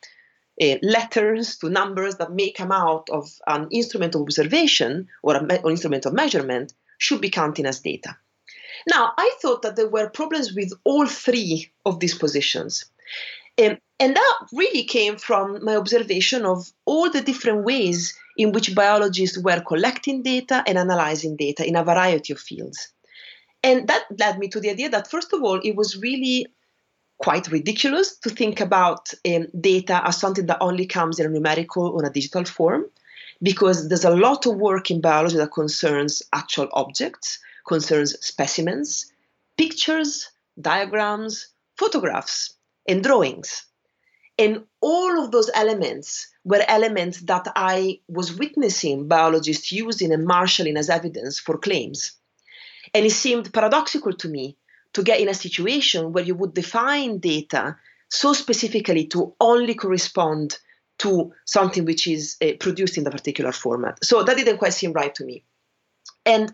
uh, 0.61 0.75
letters 0.81 1.57
to 1.57 1.69
numbers 1.69 2.15
that 2.17 2.33
may 2.33 2.51
come 2.51 2.71
out 2.71 3.09
of 3.09 3.29
an 3.47 3.67
instrument 3.71 4.15
of 4.15 4.21
observation 4.21 5.07
or 5.23 5.35
an 5.35 5.47
me- 5.47 5.59
instrument 5.69 6.05
of 6.05 6.13
measurement 6.13 6.73
should 6.97 7.21
be 7.21 7.29
counted 7.29 7.65
as 7.65 7.79
data. 7.79 8.17
Now, 8.87 9.13
I 9.17 9.33
thought 9.41 9.61
that 9.61 9.75
there 9.75 9.89
were 9.89 10.09
problems 10.09 10.53
with 10.53 10.71
all 10.83 11.05
three 11.05 11.71
of 11.85 11.99
these 11.99 12.17
positions. 12.17 12.85
Um, 13.57 13.77
and 13.99 14.15
that 14.15 14.39
really 14.53 14.85
came 14.85 15.17
from 15.17 15.63
my 15.63 15.75
observation 15.75 16.45
of 16.45 16.71
all 16.85 17.09
the 17.09 17.21
different 17.21 17.65
ways 17.65 18.17
in 18.37 18.53
which 18.53 18.73
biologists 18.73 19.37
were 19.37 19.59
collecting 19.61 20.23
data 20.23 20.63
and 20.65 20.77
analyzing 20.77 21.35
data 21.35 21.65
in 21.67 21.75
a 21.75 21.83
variety 21.83 22.31
of 22.31 22.39
fields. 22.39 22.93
And 23.61 23.87
that 23.89 24.05
led 24.17 24.39
me 24.39 24.47
to 24.49 24.61
the 24.61 24.69
idea 24.69 24.89
that, 24.89 25.11
first 25.11 25.33
of 25.33 25.43
all, 25.43 25.59
it 25.61 25.75
was 25.75 25.97
really 25.97 26.47
quite 27.19 27.51
ridiculous 27.51 28.17
to 28.17 28.29
think 28.29 28.59
about 28.61 29.13
um, 29.27 29.47
data 29.59 30.01
as 30.05 30.17
something 30.17 30.45
that 30.47 30.57
only 30.61 30.85
comes 30.85 31.19
in 31.19 31.25
a 31.25 31.29
numerical 31.29 31.87
or 31.87 32.05
a 32.05 32.11
digital 32.11 32.45
form, 32.45 32.85
because 33.41 33.87
there's 33.87 34.05
a 34.05 34.15
lot 34.15 34.45
of 34.45 34.55
work 34.55 34.89
in 34.89 35.01
biology 35.01 35.37
that 35.37 35.51
concerns 35.51 36.23
actual 36.33 36.69
objects 36.73 37.39
concerns 37.67 38.17
specimens, 38.25 39.11
pictures, 39.57 40.31
diagrams, 40.59 41.49
photographs, 41.77 42.55
and 42.87 43.03
drawings. 43.03 43.65
And 44.37 44.63
all 44.81 45.23
of 45.23 45.31
those 45.31 45.51
elements 45.53 46.27
were 46.43 46.63
elements 46.67 47.21
that 47.21 47.47
I 47.55 47.99
was 48.07 48.37
witnessing 48.37 49.07
biologists 49.07 49.71
using 49.71 50.11
and 50.11 50.25
marshalling 50.25 50.77
as 50.77 50.89
evidence 50.89 51.37
for 51.37 51.57
claims. 51.57 52.13
And 52.93 53.05
it 53.05 53.11
seemed 53.11 53.53
paradoxical 53.53 54.13
to 54.13 54.27
me 54.27 54.57
to 54.93 55.03
get 55.03 55.19
in 55.19 55.29
a 55.29 55.33
situation 55.33 56.11
where 56.11 56.23
you 56.23 56.35
would 56.35 56.53
define 56.53 57.19
data 57.19 57.75
so 58.09 58.33
specifically 58.33 59.05
to 59.07 59.35
only 59.39 59.75
correspond 59.75 60.57
to 60.99 61.31
something 61.45 61.85
which 61.85 62.07
is 62.07 62.35
uh, 62.41 62.53
produced 62.59 62.97
in 62.97 63.03
the 63.03 63.11
particular 63.11 63.51
format. 63.51 64.03
So 64.03 64.23
that 64.23 64.35
didn't 64.35 64.57
quite 64.57 64.73
seem 64.73 64.93
right 64.93 65.13
to 65.15 65.23
me. 65.23 65.43
And 66.25 66.51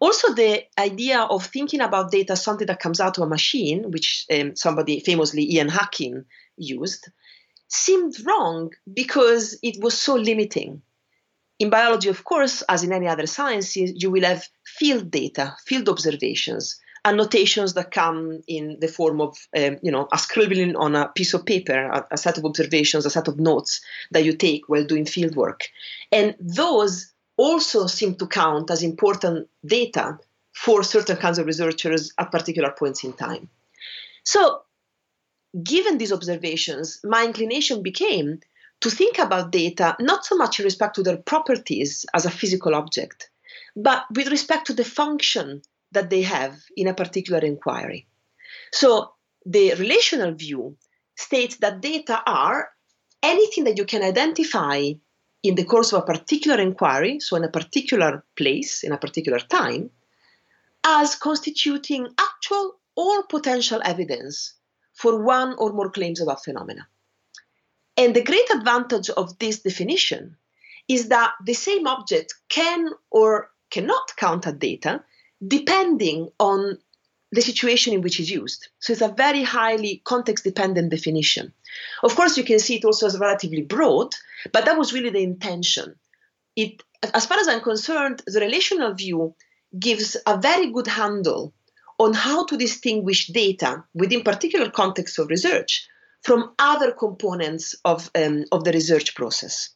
also 0.00 0.32
the 0.32 0.64
idea 0.78 1.20
of 1.20 1.46
thinking 1.46 1.80
about 1.80 2.12
data 2.12 2.32
as 2.32 2.42
something 2.42 2.66
that 2.68 2.80
comes 2.80 3.00
out 3.00 3.18
of 3.18 3.24
a 3.24 3.28
machine, 3.28 3.90
which 3.90 4.26
um, 4.32 4.54
somebody 4.54 5.00
famously, 5.00 5.52
Ian 5.52 5.68
Hacking, 5.68 6.24
used, 6.56 7.08
seemed 7.68 8.14
wrong 8.24 8.70
because 8.92 9.58
it 9.62 9.82
was 9.82 10.00
so 10.00 10.14
limiting. 10.14 10.82
In 11.58 11.70
biology, 11.70 12.08
of 12.08 12.22
course, 12.22 12.62
as 12.68 12.84
in 12.84 12.92
any 12.92 13.08
other 13.08 13.26
sciences, 13.26 13.92
you 13.96 14.10
will 14.10 14.24
have 14.24 14.48
field 14.64 15.10
data, 15.10 15.56
field 15.66 15.88
observations, 15.88 16.78
annotations 17.04 17.74
that 17.74 17.90
come 17.90 18.42
in 18.46 18.78
the 18.80 18.88
form 18.88 19.20
of, 19.20 19.36
um, 19.56 19.78
you 19.82 19.90
know, 19.90 20.08
a 20.12 20.18
scribbling 20.18 20.76
on 20.76 20.94
a 20.94 21.08
piece 21.08 21.34
of 21.34 21.46
paper, 21.46 21.88
a, 21.88 22.06
a 22.12 22.16
set 22.16 22.38
of 22.38 22.44
observations, 22.44 23.06
a 23.06 23.10
set 23.10 23.28
of 23.28 23.38
notes 23.38 23.80
that 24.10 24.24
you 24.24 24.36
take 24.36 24.68
while 24.68 24.84
doing 24.84 25.06
field 25.06 25.36
work. 25.36 25.68
And 26.12 26.34
those 26.40 27.12
also 27.36 27.86
seem 27.86 28.16
to 28.16 28.26
count 28.26 28.70
as 28.70 28.82
important 28.82 29.48
data 29.64 30.18
for 30.52 30.82
certain 30.82 31.16
kinds 31.16 31.38
of 31.38 31.46
researchers 31.46 32.12
at 32.18 32.32
particular 32.32 32.74
points 32.76 33.04
in 33.04 33.12
time. 33.12 33.48
So, 34.24 34.62
given 35.62 35.98
these 35.98 36.12
observations, 36.12 37.00
my 37.04 37.24
inclination 37.24 37.82
became 37.82 38.40
to 38.80 38.90
think 38.90 39.18
about 39.18 39.52
data 39.52 39.96
not 40.00 40.24
so 40.24 40.36
much 40.36 40.58
in 40.58 40.64
respect 40.64 40.96
to 40.96 41.02
their 41.02 41.16
properties 41.16 42.04
as 42.12 42.26
a 42.26 42.30
physical 42.30 42.74
object, 42.74 43.30
but 43.76 44.04
with 44.14 44.28
respect 44.28 44.66
to 44.66 44.74
the 44.74 44.84
function 44.84 45.62
that 45.92 46.10
they 46.10 46.22
have 46.22 46.58
in 46.76 46.88
a 46.88 46.94
particular 46.94 47.40
inquiry. 47.40 48.06
So, 48.72 49.12
the 49.44 49.74
relational 49.74 50.34
view 50.34 50.76
states 51.16 51.56
that 51.56 51.80
data 51.80 52.22
are 52.26 52.68
anything 53.22 53.64
that 53.64 53.78
you 53.78 53.84
can 53.84 54.02
identify 54.02 54.92
in 55.42 55.54
the 55.54 55.64
course 55.64 55.92
of 55.92 56.02
a 56.02 56.06
particular 56.06 56.60
inquiry, 56.60 57.20
so 57.20 57.36
in 57.36 57.44
a 57.44 57.50
particular 57.50 58.24
place, 58.36 58.82
in 58.82 58.92
a 58.92 58.98
particular 58.98 59.38
time, 59.38 59.90
as 60.84 61.14
constituting 61.14 62.08
actual 62.18 62.78
or 62.96 63.24
potential 63.24 63.80
evidence 63.84 64.54
for 64.94 65.22
one 65.22 65.54
or 65.58 65.72
more 65.72 65.90
claims 65.90 66.20
about 66.20 66.44
phenomena. 66.44 66.86
And 67.96 68.14
the 68.14 68.24
great 68.24 68.50
advantage 68.50 69.10
of 69.10 69.38
this 69.38 69.60
definition 69.60 70.36
is 70.88 71.08
that 71.08 71.34
the 71.44 71.54
same 71.54 71.86
object 71.86 72.34
can 72.48 72.90
or 73.10 73.50
cannot 73.70 74.16
count 74.16 74.46
as 74.46 74.54
data 74.54 75.04
depending 75.46 76.28
on 76.38 76.78
the 77.30 77.42
situation 77.42 77.92
in 77.92 78.00
which 78.00 78.18
it's 78.20 78.30
used. 78.30 78.68
So 78.78 78.92
it's 78.92 79.02
a 79.02 79.08
very 79.08 79.42
highly 79.42 80.00
context 80.04 80.44
dependent 80.44 80.90
definition. 80.90 81.52
Of 82.02 82.16
course, 82.16 82.36
you 82.36 82.44
can 82.44 82.58
see 82.58 82.76
it 82.76 82.84
also 82.84 83.06
as 83.06 83.18
relatively 83.18 83.62
broad, 83.62 84.14
but 84.52 84.64
that 84.64 84.78
was 84.78 84.92
really 84.92 85.10
the 85.10 85.22
intention. 85.22 85.96
It, 86.56 86.82
as 87.14 87.26
far 87.26 87.38
as 87.38 87.48
I'm 87.48 87.60
concerned, 87.60 88.22
the 88.26 88.40
relational 88.40 88.94
view 88.94 89.34
gives 89.78 90.16
a 90.26 90.38
very 90.38 90.72
good 90.72 90.86
handle 90.86 91.52
on 91.98 92.14
how 92.14 92.46
to 92.46 92.56
distinguish 92.56 93.26
data 93.26 93.84
within 93.92 94.22
particular 94.22 94.70
contexts 94.70 95.18
of 95.18 95.28
research 95.28 95.86
from 96.22 96.54
other 96.58 96.92
components 96.92 97.74
of, 97.84 98.10
um, 98.14 98.44
of 98.52 98.64
the 98.64 98.72
research 98.72 99.14
process. 99.14 99.70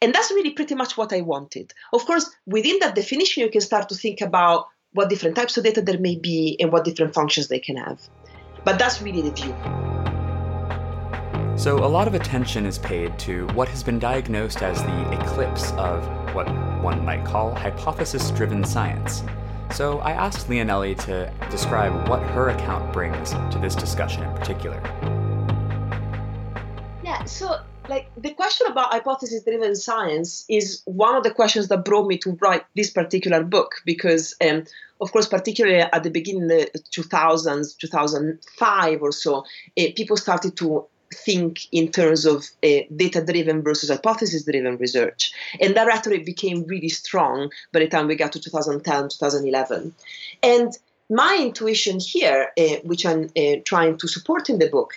And 0.00 0.14
that's 0.14 0.30
really 0.30 0.50
pretty 0.50 0.74
much 0.74 0.96
what 0.96 1.12
I 1.12 1.20
wanted. 1.22 1.72
Of 1.92 2.04
course, 2.06 2.30
within 2.46 2.78
that 2.80 2.94
definition, 2.94 3.42
you 3.42 3.50
can 3.50 3.60
start 3.60 3.88
to 3.88 3.94
think 3.94 4.20
about 4.20 4.66
what 4.94 5.08
different 5.08 5.36
types 5.36 5.56
of 5.56 5.64
data 5.64 5.80
there 5.80 5.98
may 5.98 6.16
be 6.16 6.56
and 6.60 6.70
what 6.70 6.84
different 6.84 7.14
functions 7.14 7.48
they 7.48 7.58
can 7.58 7.76
have. 7.76 8.00
But 8.64 8.78
that's 8.78 9.00
really 9.00 9.22
the 9.22 9.30
view. 9.30 9.54
So, 11.56 11.84
a 11.84 11.86
lot 11.86 12.08
of 12.08 12.14
attention 12.14 12.66
is 12.66 12.78
paid 12.78 13.18
to 13.20 13.46
what 13.48 13.68
has 13.68 13.82
been 13.82 13.98
diagnosed 13.98 14.62
as 14.62 14.82
the 14.82 15.12
eclipse 15.12 15.72
of 15.72 16.02
what 16.34 16.46
one 16.82 17.04
might 17.04 17.24
call 17.24 17.54
hypothesis 17.54 18.30
driven 18.30 18.64
science. 18.64 19.22
So, 19.70 19.98
I 20.00 20.12
asked 20.12 20.48
Leonelli 20.48 20.98
to 21.04 21.32
describe 21.50 22.08
what 22.08 22.22
her 22.22 22.48
account 22.50 22.92
brings 22.92 23.30
to 23.30 23.58
this 23.60 23.74
discussion 23.74 24.22
in 24.22 24.34
particular. 24.34 24.80
Yeah, 27.04 27.22
so 27.24 27.60
like 27.88 28.10
the 28.16 28.32
question 28.34 28.66
about 28.68 28.92
hypothesis 28.92 29.42
driven 29.42 29.74
science 29.74 30.44
is 30.48 30.82
one 30.84 31.16
of 31.16 31.22
the 31.22 31.30
questions 31.30 31.68
that 31.68 31.84
brought 31.84 32.06
me 32.06 32.16
to 32.18 32.36
write 32.40 32.64
this 32.76 32.90
particular 32.90 33.42
book 33.42 33.74
because 33.84 34.34
um, 34.46 34.64
of 35.00 35.10
course 35.12 35.26
particularly 35.26 35.80
at 35.80 36.02
the 36.02 36.10
beginning 36.10 36.44
of 36.44 36.48
the 36.48 36.78
2000s 36.90 37.76
2005 37.78 39.02
or 39.02 39.12
so 39.12 39.38
uh, 39.78 39.84
people 39.96 40.16
started 40.16 40.56
to 40.56 40.86
think 41.12 41.66
in 41.72 41.90
terms 41.90 42.24
of 42.24 42.44
uh, 42.64 42.68
data 42.96 43.22
driven 43.24 43.62
versus 43.62 43.90
hypothesis 43.90 44.44
driven 44.44 44.76
research. 44.78 45.32
And 45.60 45.76
that 45.76 45.86
rhetoric 45.86 46.24
became 46.24 46.64
really 46.64 46.88
strong 46.88 47.50
by 47.72 47.80
the 47.80 47.88
time 47.88 48.06
we 48.06 48.16
got 48.16 48.32
to 48.32 48.40
2010 48.40 49.08
2011 49.10 49.94
and 50.42 50.78
my 51.10 51.36
intuition 51.38 51.98
here 52.00 52.50
uh, 52.58 52.76
which 52.84 53.04
i'm 53.04 53.28
uh, 53.36 53.56
trying 53.64 53.98
to 53.98 54.08
support 54.08 54.48
in 54.48 54.58
the 54.58 54.68
book 54.68 54.94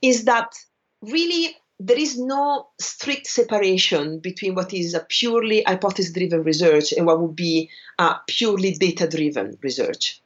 is 0.00 0.24
that 0.24 0.54
really 1.02 1.56
there 1.80 1.98
is 1.98 2.18
no 2.18 2.68
strict 2.80 3.26
separation 3.26 4.18
between 4.18 4.54
what 4.54 4.74
is 4.74 4.94
a 4.94 5.06
purely 5.08 5.62
hypothesis 5.62 6.12
driven 6.12 6.42
research 6.42 6.92
and 6.92 7.06
what 7.06 7.20
would 7.20 7.36
be 7.36 7.70
a 7.98 8.16
purely 8.26 8.72
data 8.72 9.06
driven 9.06 9.56
research. 9.62 10.20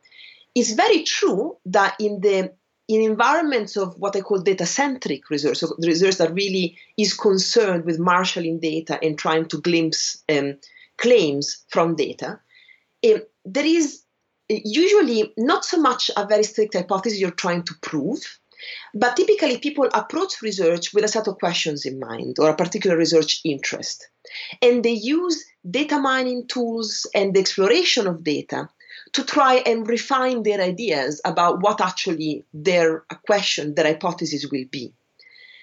It's 0.55 0.73
very 0.73 1.03
true 1.03 1.57
that 1.67 1.97
in 2.01 2.21
the 2.21 2.55
in 2.89 3.01
environments 3.01 3.77
of 3.77 3.95
what 3.97 4.17
I 4.17 4.21
call 4.21 4.41
data 4.41 4.67
centric 4.67 5.31
research, 5.31 5.59
so 5.59 5.75
the 5.79 5.87
research 5.87 6.17
that 6.17 6.35
really 6.35 6.77
is 6.99 7.15
concerned 7.15 7.85
with 7.85 7.99
marshalling 7.99 8.59
data 8.59 8.99
and 9.03 9.17
trying 9.17 9.47
to 9.47 9.61
glimpse 9.61 10.23
um, 10.29 10.57
claims 10.99 11.65
from 11.69 11.95
data, 11.95 12.41
um, 13.07 13.23
there 13.45 13.65
is 13.65 14.03
usually 14.49 15.33
not 15.39 15.65
so 15.65 15.81
much 15.81 16.11
a 16.17 16.27
very 16.27 16.43
strict 16.43 16.75
hypothesis 16.75 17.21
you're 17.21 17.31
trying 17.31 17.63
to 17.63 17.75
prove, 17.81 18.21
But 18.95 19.17
typically, 19.17 19.59
people 19.59 19.89
approach 19.93 20.43
research 20.43 20.93
with 20.93 21.05
a 21.05 21.09
set 21.09 21.27
of 21.27 21.39
questions 21.39 21.85
in 21.85 21.99
mind 21.99 22.39
or 22.39 22.51
a 22.51 22.57
particular 22.57 22.97
research 22.97 23.41
interest. 23.45 24.09
And 24.61 24.85
they 24.85 24.93
use 24.93 25.45
data 25.69 25.99
mining 25.99 26.47
tools 26.47 27.07
and 27.15 27.35
the 27.35 27.41
exploration 27.41 28.07
of 28.07 28.25
data 28.25 28.69
to 29.13 29.25
try 29.25 29.57
and 29.67 29.89
refine 29.89 30.43
their 30.43 30.61
ideas 30.61 31.21
about 31.25 31.61
what 31.61 31.81
actually 31.81 32.45
their 32.55 33.05
question, 33.27 33.75
their 33.75 33.87
hypothesis 33.87 34.47
will 34.51 34.65
be. 34.71 34.93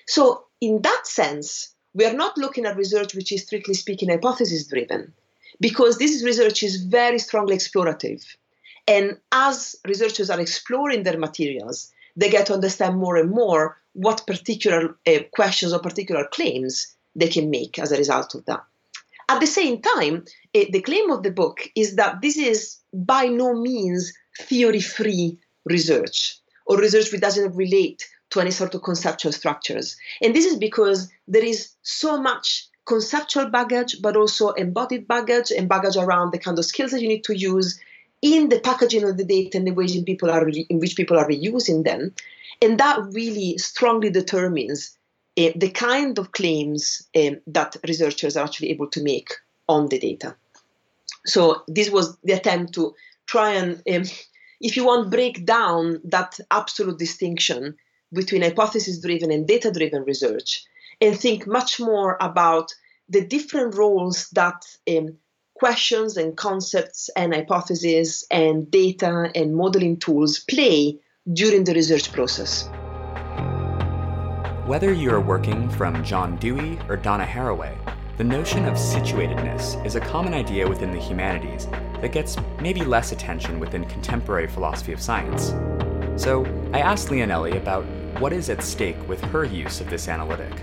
So, 0.08 0.46
in 0.62 0.82
that 0.82 1.08
sense, 1.08 1.74
we 1.94 2.06
are 2.06 2.14
not 2.14 2.38
looking 2.38 2.66
at 2.66 2.78
research 2.78 3.16
which 3.16 3.32
is 3.32 3.44
strictly 3.44 3.74
speaking 3.74 4.10
hypothesis 4.10 4.68
driven, 4.68 5.14
because 5.60 5.98
this 5.98 6.24
research 6.24 6.64
is 6.64 6.84
very 6.84 7.20
strongly 7.20 7.56
explorative. 7.56 8.24
And 8.88 9.18
as 9.32 9.76
researchers 9.88 10.30
are 10.30 10.40
exploring 10.40 11.04
their 11.04 11.18
materials, 11.18 11.92
they 12.16 12.30
get 12.30 12.48
to 12.48 12.54
understand 12.54 12.98
more 12.98 13.16
and 13.16 13.32
more 13.32 13.78
what 13.94 14.26
particular 14.28 14.96
uh, 15.08 15.20
questions 15.32 15.74
or 15.74 15.80
particular 15.80 16.28
claims 16.32 16.96
they 17.16 17.28
can 17.28 17.50
make 17.50 17.80
as 17.80 17.92
a 17.92 17.98
result 17.98 18.36
of 18.36 18.46
that. 18.46 18.64
At 19.30 19.40
the 19.40 19.48
same 19.48 19.82
time, 19.82 20.26
uh, 20.56 20.66
the 20.72 20.82
claim 20.82 21.12
of 21.12 21.24
the 21.24 21.32
book 21.32 21.70
is 21.76 21.96
that 21.96 22.22
this 22.22 22.38
is 22.38 22.78
by 22.94 23.28
no 23.28 23.54
means 23.54 24.14
theory 24.40 24.82
free 24.82 25.40
research 25.66 26.38
or 26.66 26.78
research 26.78 27.12
which 27.12 27.22
doesn't 27.22 27.56
relate 27.56 28.08
to 28.32 28.40
any 28.40 28.52
sort 28.52 28.76
of 28.76 28.84
conceptual 28.84 29.32
structures. 29.32 29.98
And 30.22 30.36
this 30.36 30.46
is 30.46 30.56
because 30.58 31.10
there 31.28 31.44
is 31.44 31.70
so 31.82 32.22
much 32.22 32.68
conceptual 32.86 33.50
baggage, 33.50 34.02
but 34.02 34.16
also 34.16 34.50
embodied 34.52 35.08
baggage 35.08 35.52
and 35.52 35.70
baggage 35.70 35.96
around 35.96 36.32
the 36.32 36.40
kind 36.40 36.58
of 36.58 36.66
skills 36.66 36.92
that 36.92 37.02
you 37.02 37.08
need 37.08 37.24
to 37.26 37.38
use 37.38 37.80
in 38.22 38.50
the 38.50 38.60
packaging 38.60 39.04
of 39.04 39.18
the 39.18 39.26
data 39.26 39.58
and 39.58 39.68
the 39.68 39.72
ways 39.72 39.96
in, 39.96 40.04
people 40.04 40.30
are 40.30 40.46
re- 40.46 40.68
in 40.70 40.80
which 40.80 40.96
people 40.96 41.18
are 41.18 41.28
reusing 41.28 41.84
them. 41.84 42.14
And 42.62 42.80
that 42.80 43.00
really 43.12 43.58
strongly 43.58 44.10
determines 44.10 44.98
uh, 45.38 45.52
the 45.56 45.70
kind 45.70 46.20
of 46.20 46.32
claims 46.32 47.08
um, 47.16 47.40
that 47.48 47.78
researchers 47.88 48.36
are 48.36 48.44
actually 48.44 48.72
able 48.72 48.88
to 48.88 49.04
make 49.04 49.30
on 49.68 49.88
the 49.88 50.00
data. 50.00 50.36
So 51.26 51.64
this 51.68 51.90
was 51.90 52.18
the 52.24 52.34
attempt 52.34 52.74
to 52.74 52.94
try 53.26 53.54
and, 53.54 53.76
um, 53.94 54.04
if 54.60 54.76
you 54.76 54.86
want, 54.86 55.12
break 55.12 55.46
down 55.46 56.02
that 56.06 56.40
absolute 56.52 56.98
distinction 56.98 57.76
between 58.12 58.42
hypothesis-driven 58.42 59.32
and 59.32 59.48
data-driven 59.48 60.04
research, 60.04 60.66
and 61.00 61.18
think 61.18 61.48
much 61.48 61.80
more 61.80 62.18
about 62.20 62.74
the 63.08 63.26
different 63.26 63.76
roles 63.76 64.30
that 64.32 64.66
um, 64.90 65.18
questions 65.60 66.16
and 66.16 66.38
concepts 66.38 67.10
and 67.18 67.34
hypotheses 67.34 68.26
and 68.32 68.72
data 68.72 69.30
and 69.36 69.56
modeling 69.56 69.98
tools 69.98 70.40
play 70.40 70.98
during 71.34 71.66
the 71.66 71.74
research 71.74 72.12
process. 72.14 72.70
Whether 74.66 74.94
you 74.94 75.12
are 75.12 75.20
working 75.20 75.70
from 75.70 76.04
John 76.04 76.38
Dewey 76.38 76.80
or 76.88 76.96
Donna 76.96 77.26
Haraway, 77.26 77.76
the 78.18 78.24
notion 78.24 78.66
of 78.66 78.76
situatedness 78.76 79.86
is 79.86 79.96
a 79.96 80.00
common 80.00 80.34
idea 80.34 80.68
within 80.68 80.92
the 80.92 81.00
humanities 81.00 81.68
that 82.02 82.12
gets 82.12 82.38
maybe 82.62 82.82
less 82.82 83.12
attention 83.12 83.60
within 83.60 83.86
contemporary 83.86 84.48
philosophy 84.48 84.94
of 84.94 85.02
science. 85.02 85.54
So 86.22 86.46
I 86.74 86.80
asked 86.80 87.10
Leonelli 87.10 87.58
about 87.58 87.84
what 88.22 88.32
is 88.32 88.50
at 88.50 88.64
stake 88.64 89.08
with 89.08 89.22
her 89.26 89.44
use 89.44 89.82
of 89.82 89.90
this 89.90 90.08
analytic. 90.08 90.54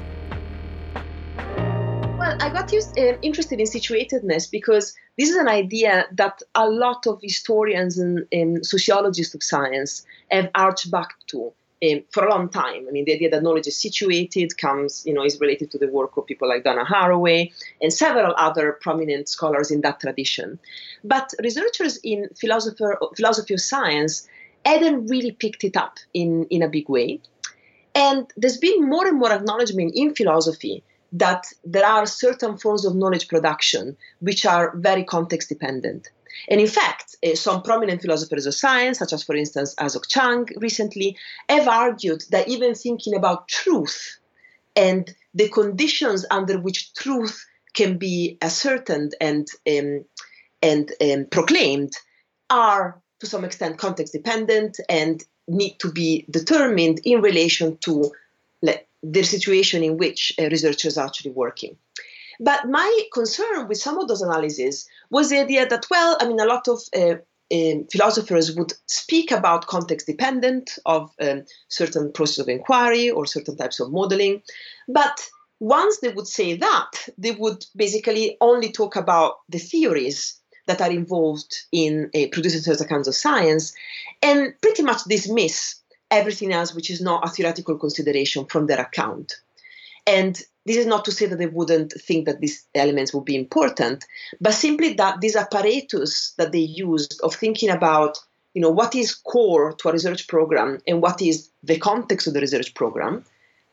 Well, 2.38 2.50
I 2.50 2.52
got 2.52 2.70
used, 2.72 2.98
uh, 2.98 3.16
interested 3.22 3.60
in 3.60 3.66
situatedness 3.66 4.50
because 4.50 4.94
this 5.16 5.30
is 5.30 5.36
an 5.36 5.48
idea 5.48 6.06
that 6.12 6.42
a 6.54 6.68
lot 6.68 7.06
of 7.06 7.20
historians 7.22 7.98
and, 7.98 8.26
and 8.30 8.66
sociologists 8.66 9.34
of 9.34 9.42
science 9.42 10.04
have 10.30 10.50
arched 10.54 10.90
back 10.90 11.14
to 11.28 11.52
um, 11.82 12.02
for 12.10 12.26
a 12.26 12.30
long 12.30 12.50
time. 12.50 12.86
I 12.88 12.90
mean, 12.90 13.06
the 13.06 13.14
idea 13.14 13.30
that 13.30 13.42
knowledge 13.42 13.66
is 13.66 13.80
situated 13.80 14.58
comes, 14.58 15.04
you 15.06 15.14
know, 15.14 15.24
is 15.24 15.40
related 15.40 15.70
to 15.70 15.78
the 15.78 15.88
work 15.88 16.16
of 16.16 16.26
people 16.26 16.48
like 16.48 16.64
Donna 16.64 16.84
Haraway 16.84 17.52
and 17.80 17.92
several 17.92 18.34
other 18.36 18.72
prominent 18.82 19.28
scholars 19.30 19.70
in 19.70 19.80
that 19.82 20.00
tradition. 20.00 20.58
But 21.04 21.32
researchers 21.42 21.98
in 22.04 22.28
philosopher, 22.38 22.98
philosophy 23.16 23.54
of 23.54 23.60
science 23.60 24.28
hadn't 24.64 25.06
really 25.06 25.32
picked 25.32 25.64
it 25.64 25.76
up 25.76 25.96
in, 26.12 26.44
in 26.50 26.62
a 26.62 26.68
big 26.68 26.88
way. 26.90 27.20
And 27.94 28.30
there's 28.36 28.58
been 28.58 28.86
more 28.86 29.06
and 29.06 29.18
more 29.18 29.32
acknowledgement 29.32 29.92
in 29.94 30.14
philosophy 30.14 30.82
that 31.12 31.46
there 31.64 31.86
are 31.86 32.06
certain 32.06 32.56
forms 32.58 32.84
of 32.84 32.94
knowledge 32.94 33.28
production 33.28 33.96
which 34.20 34.44
are 34.44 34.76
very 34.76 35.04
context 35.04 35.48
dependent. 35.48 36.08
And 36.48 36.60
in 36.60 36.66
fact, 36.66 37.16
uh, 37.24 37.34
some 37.34 37.62
prominent 37.62 38.02
philosophers 38.02 38.46
of 38.46 38.54
science, 38.54 38.98
such 38.98 39.12
as, 39.12 39.22
for 39.22 39.34
instance, 39.34 39.74
Hasok 39.76 40.08
Chang 40.08 40.46
recently, 40.56 41.16
have 41.48 41.68
argued 41.68 42.24
that 42.30 42.48
even 42.48 42.74
thinking 42.74 43.14
about 43.14 43.48
truth 43.48 44.18
and 44.74 45.14
the 45.34 45.48
conditions 45.48 46.26
under 46.30 46.58
which 46.58 46.92
truth 46.94 47.44
can 47.72 47.98
be 47.98 48.36
ascertained 48.42 49.14
and, 49.20 49.46
um, 49.68 50.04
and 50.62 50.92
um, 51.00 51.26
proclaimed 51.30 51.92
are 52.50 53.00
to 53.20 53.26
some 53.26 53.44
extent 53.44 53.78
context 53.78 54.12
dependent 54.12 54.78
and 54.88 55.24
need 55.48 55.78
to 55.78 55.90
be 55.90 56.26
determined 56.30 57.00
in 57.04 57.20
relation 57.20 57.78
to 57.78 58.10
the 59.02 59.22
situation 59.22 59.82
in 59.82 59.96
which 59.96 60.32
uh, 60.38 60.44
researchers 60.44 60.98
are 60.98 61.06
actually 61.06 61.32
working. 61.32 61.76
But 62.40 62.68
my 62.68 63.02
concern 63.12 63.68
with 63.68 63.78
some 63.78 63.98
of 63.98 64.08
those 64.08 64.22
analyses 64.22 64.86
was 65.10 65.30
the 65.30 65.38
idea 65.38 65.66
that, 65.66 65.86
well, 65.90 66.16
I 66.20 66.28
mean, 66.28 66.40
a 66.40 66.44
lot 66.46 66.68
of 66.68 66.80
uh, 66.94 67.16
uh, 67.52 67.84
philosophers 67.90 68.56
would 68.56 68.72
speak 68.86 69.30
about 69.30 69.68
context 69.68 70.06
dependent 70.06 70.78
of 70.84 71.10
um, 71.20 71.44
certain 71.68 72.12
process 72.12 72.38
of 72.38 72.48
inquiry 72.48 73.08
or 73.10 73.26
certain 73.26 73.56
types 73.56 73.80
of 73.80 73.92
modeling. 73.92 74.42
But 74.88 75.28
once 75.60 75.98
they 76.00 76.10
would 76.10 76.26
say 76.26 76.56
that, 76.56 77.08
they 77.16 77.30
would 77.30 77.64
basically 77.74 78.36
only 78.40 78.70
talk 78.70 78.96
about 78.96 79.36
the 79.48 79.58
theories 79.58 80.38
that 80.66 80.80
are 80.80 80.90
involved 80.90 81.56
in 81.72 82.10
uh, 82.14 82.26
producing 82.32 82.60
certain 82.60 82.88
kinds 82.88 83.08
of 83.08 83.14
science 83.14 83.72
and 84.22 84.52
pretty 84.60 84.82
much 84.82 85.04
dismiss 85.04 85.76
everything 86.10 86.52
else 86.52 86.74
which 86.74 86.90
is 86.90 87.00
not 87.00 87.26
a 87.26 87.30
theoretical 87.30 87.76
consideration 87.78 88.44
from 88.46 88.66
their 88.66 88.80
account. 88.80 89.34
And 90.06 90.40
this 90.64 90.76
is 90.76 90.86
not 90.86 91.04
to 91.06 91.12
say 91.12 91.26
that 91.26 91.38
they 91.38 91.46
wouldn't 91.46 91.92
think 91.92 92.26
that 92.26 92.40
these 92.40 92.66
elements 92.74 93.12
would 93.12 93.24
be 93.24 93.36
important, 93.36 94.04
but 94.40 94.54
simply 94.54 94.94
that 94.94 95.20
this 95.20 95.36
apparatus 95.36 96.34
that 96.38 96.52
they 96.52 96.60
used 96.60 97.20
of 97.22 97.34
thinking 97.34 97.70
about, 97.70 98.18
you 98.54 98.62
know, 98.62 98.70
what 98.70 98.94
is 98.94 99.14
core 99.14 99.72
to 99.74 99.88
a 99.88 99.92
research 99.92 100.26
program 100.28 100.80
and 100.86 101.02
what 101.02 101.20
is 101.22 101.50
the 101.62 101.78
context 101.78 102.26
of 102.26 102.34
the 102.34 102.40
research 102.40 102.74
program, 102.74 103.24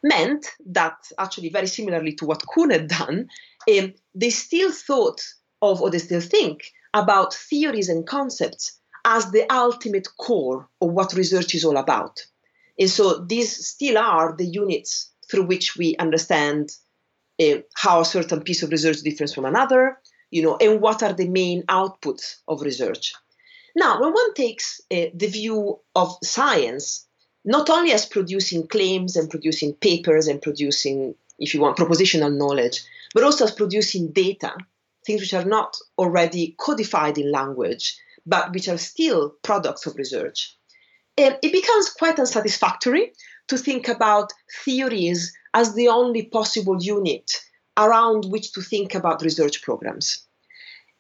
meant 0.04 0.48
that 0.66 0.96
actually 1.18 1.50
very 1.50 1.68
similarly 1.68 2.14
to 2.14 2.26
what 2.26 2.44
Kuhn 2.54 2.70
had 2.70 2.90
done, 2.90 3.30
um, 3.76 3.94
they 4.14 4.30
still 4.30 4.72
thought 4.72 5.22
of, 5.62 5.82
or 5.82 5.90
they 5.90 6.00
still 6.00 6.22
think 6.22 6.74
about 6.94 7.34
theories 7.34 7.90
and 7.90 8.06
concepts 8.06 8.80
as 9.06 9.32
the 9.32 9.52
ultimate 9.54 10.08
core 10.18 10.70
of 10.82 10.92
what 10.92 11.14
research 11.14 11.56
is 11.56 11.66
all 11.66 11.78
about. 11.78 12.26
And 12.80 12.90
so 12.90 13.20
these 13.20 13.68
still 13.68 13.98
are 13.98 14.36
the 14.36 14.46
units 14.46 15.12
through 15.30 15.46
which 15.46 15.76
we 15.78 15.96
understand 15.98 16.72
uh, 17.42 17.58
how 17.76 18.02
a 18.02 18.06
certain 18.06 18.42
piece 18.42 18.64
of 18.64 18.72
research 18.72 19.02
differs 19.02 19.34
from 19.34 19.46
another, 19.46 20.00
you 20.32 20.42
know, 20.42 20.58
and 20.58 20.82
what 20.82 21.04
are 21.04 21.14
the 21.14 21.28
main 21.28 21.64
outputs 21.64 22.38
of 22.48 22.62
research. 22.62 23.14
Now, 23.76 24.00
when 24.00 24.14
one 24.14 24.34
takes 24.34 24.82
uh, 24.92 25.06
the 25.14 25.28
view 25.28 25.80
of 25.96 26.16
science, 26.24 27.08
not 27.44 27.70
only 27.70 27.92
as 27.92 28.06
producing 28.06 28.68
claims 28.68 29.16
and 29.16 29.30
producing 29.30 29.74
papers 29.74 30.28
and 30.28 30.42
producing, 30.42 31.16
if 31.40 31.54
you 31.54 31.62
want, 31.62 31.78
propositional 31.78 32.36
knowledge, 32.36 32.84
but 33.14 33.24
also 33.24 33.46
as 33.46 33.52
producing 33.52 34.12
data, 34.12 34.56
things 35.06 35.22
which 35.22 35.34
are 35.34 35.46
not 35.46 35.76
already 35.98 36.56
codified 36.58 37.18
in 37.18 37.32
language, 37.32 37.98
but 38.26 38.54
which 38.54 38.68
are 38.68 38.78
still 38.78 39.36
products 39.44 39.86
of 39.86 39.96
research, 39.96 40.58
And 41.18 41.38
it 41.42 41.52
becomes 41.52 41.90
quite 41.90 42.18
unsatisfactory 42.20 43.14
to 43.48 43.58
think 43.58 43.88
about 43.88 44.32
theories 44.64 45.34
as 45.54 45.76
the 45.76 45.90
only 45.90 46.24
possible 46.24 46.82
unit 46.82 47.32
around 47.78 48.26
which 48.26 48.52
to 48.54 48.62
think 48.62 48.96
about 48.96 49.22
research 49.22 49.62
programs. 49.62 50.26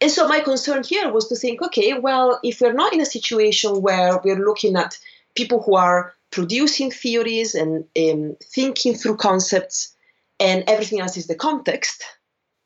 And 0.02 0.12
so 0.12 0.28
my 0.28 0.40
concern 0.42 0.84
here 0.84 1.12
was 1.12 1.30
to 1.30 1.36
think, 1.36 1.62
okay, 1.62 1.94
well, 1.94 2.40
if 2.44 2.60
we're 2.60 2.74
not 2.74 2.94
in 2.94 3.02
a 3.02 3.06
situation 3.06 3.82
where 3.82 4.20
we're 4.24 4.46
looking 4.46 4.76
at 4.76 5.00
people 5.36 5.62
who 5.64 5.76
are 5.76 6.14
producing 6.30 6.92
theories 6.92 7.56
and 7.56 7.86
um, 7.98 8.36
thinking 8.44 8.96
through 8.96 9.18
concepts 9.18 9.96
and 10.40 10.64
everything 10.68 11.00
else 11.00 11.16
is 11.16 11.28
the 11.28 11.36
context, 11.36 12.04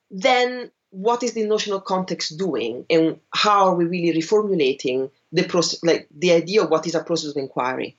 then 0.09 0.71
what 0.91 1.23
is 1.23 1.33
the 1.33 1.45
notional 1.45 1.81
context 1.81 2.37
doing 2.37 2.85
and 2.89 3.19
how 3.33 3.67
are 3.67 3.75
we 3.75 3.85
really 3.85 4.19
reformulating 4.19 5.11
the 5.31 5.43
process, 5.43 5.83
like 5.83 6.07
the 6.15 6.31
idea 6.31 6.63
of 6.63 6.69
what 6.69 6.87
is 6.87 6.95
a 6.95 7.03
process 7.03 7.31
of 7.31 7.37
inquiry? 7.37 7.97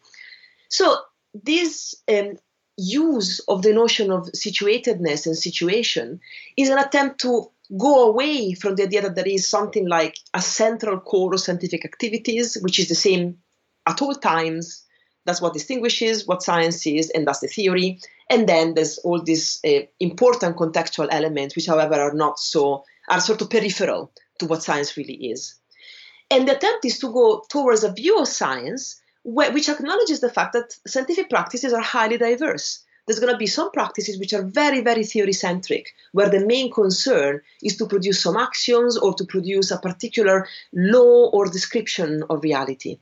So 0.69 0.97
this 1.35 1.95
um, 2.09 2.39
use 2.77 3.41
of 3.41 3.63
the 3.63 3.73
notion 3.73 4.11
of 4.11 4.31
situatedness 4.33 5.27
and 5.27 5.37
situation 5.37 6.21
is 6.57 6.71
an 6.71 6.79
attempt 6.79 7.21
to 7.21 7.51
go 7.77 8.09
away 8.09 8.55
from 8.55 8.77
the 8.77 8.85
idea 8.85 9.03
that 9.03 9.15
there 9.15 9.29
is 9.29 9.47
something 9.47 9.87
like 9.87 10.17
a 10.33 10.41
central 10.41 10.99
core 11.01 11.35
of 11.35 11.41
scientific 11.41 11.85
activities, 11.85 12.57
which 12.63 12.79
is 12.79 12.89
the 12.89 12.95
same 12.95 13.39
at 13.87 14.01
all 14.01 14.15
times, 14.15 14.85
That's 15.29 15.43
what 15.43 15.53
distinguishes 15.53 16.27
what 16.27 16.43
science 16.43 16.87
is, 16.87 17.11
and 17.11 17.27
that's 17.27 17.41
the 17.41 17.49
theory. 17.49 18.01
And 18.31 18.49
then 18.49 18.73
there's 18.73 18.97
all 18.97 19.21
these 19.23 19.61
uh, 19.63 19.81
important 20.01 20.57
contextual 20.57 21.09
elements, 21.11 21.55
which, 21.55 21.67
however, 21.67 21.97
are 21.97 22.15
not 22.15 22.39
so, 22.39 22.85
are 23.11 23.21
sort 23.21 23.43
of 23.43 23.51
peripheral 23.51 24.11
to 24.39 24.47
what 24.47 24.63
science 24.63 24.97
really 24.97 25.17
is. 25.31 25.55
And 26.31 26.49
the 26.49 26.57
attempt 26.57 26.87
is 26.87 26.99
to 27.01 27.13
go 27.13 27.45
towards 27.51 27.85
a 27.85 27.93
view 27.93 28.19
of 28.19 28.27
science 28.27 29.03
which 29.23 29.69
acknowledges 29.69 30.21
the 30.21 30.31
fact 30.31 30.55
that 30.55 30.75
scientific 30.87 31.29
practices 31.29 31.75
are 31.75 31.83
highly 31.83 32.17
diverse. 32.17 32.83
There's 33.07 33.21
going 33.21 33.33
to 33.33 33.39
be 33.39 33.47
some 33.47 33.71
practices 33.71 34.19
which 34.19 34.33
are 34.33 34.43
very, 34.43 34.81
very 34.81 35.05
theory 35.05 35.35
centric, 35.35 35.93
where 36.13 36.31
the 36.31 36.47
main 36.47 36.73
concern 36.73 37.43
is 37.63 37.77
to 37.77 37.87
produce 37.87 38.23
some 38.23 38.39
axioms 38.39 38.97
or 38.97 39.13
to 39.13 39.25
produce 39.25 39.71
a 39.71 39.79
particular 39.79 40.49
law 40.73 41.29
or 41.31 41.45
description 41.51 42.23
of 42.31 42.43
reality. 42.43 42.99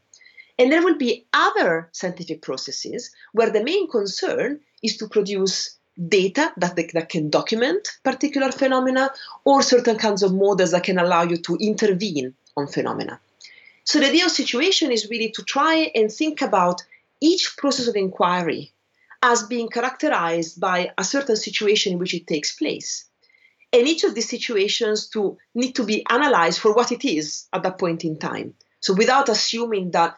And 0.58 0.72
there 0.72 0.82
will 0.82 0.96
be 0.96 1.26
other 1.32 1.88
scientific 1.92 2.42
processes 2.42 3.10
where 3.32 3.50
the 3.50 3.64
main 3.64 3.90
concern 3.90 4.60
is 4.82 4.96
to 4.98 5.08
produce 5.08 5.76
data 6.08 6.52
that, 6.56 6.76
they, 6.76 6.88
that 6.92 7.08
can 7.08 7.30
document 7.30 7.88
particular 8.04 8.52
phenomena 8.52 9.10
or 9.44 9.62
certain 9.62 9.96
kinds 9.96 10.22
of 10.22 10.34
models 10.34 10.72
that 10.72 10.84
can 10.84 10.98
allow 10.98 11.22
you 11.22 11.36
to 11.38 11.56
intervene 11.56 12.34
on 12.56 12.66
phenomena. 12.66 13.20
So 13.84 14.00
the 14.00 14.08
ideal 14.08 14.28
situation 14.28 14.90
is 14.90 15.08
really 15.10 15.30
to 15.30 15.42
try 15.42 15.90
and 15.94 16.10
think 16.10 16.42
about 16.42 16.82
each 17.20 17.56
process 17.56 17.88
of 17.88 17.96
inquiry 17.96 18.72
as 19.22 19.44
being 19.44 19.68
characterized 19.68 20.60
by 20.60 20.90
a 20.98 21.04
certain 21.04 21.36
situation 21.36 21.92
in 21.92 21.98
which 21.98 22.14
it 22.14 22.26
takes 22.26 22.54
place. 22.54 23.06
And 23.72 23.86
each 23.86 24.04
of 24.04 24.14
these 24.14 24.28
situations 24.28 25.08
to 25.08 25.38
need 25.54 25.72
to 25.76 25.84
be 25.84 26.04
analyzed 26.08 26.60
for 26.60 26.74
what 26.74 26.92
it 26.92 27.04
is 27.04 27.46
at 27.52 27.62
that 27.62 27.78
point 27.78 28.04
in 28.04 28.18
time. 28.18 28.54
So 28.80 28.94
without 28.94 29.28
assuming 29.28 29.92
that 29.92 30.16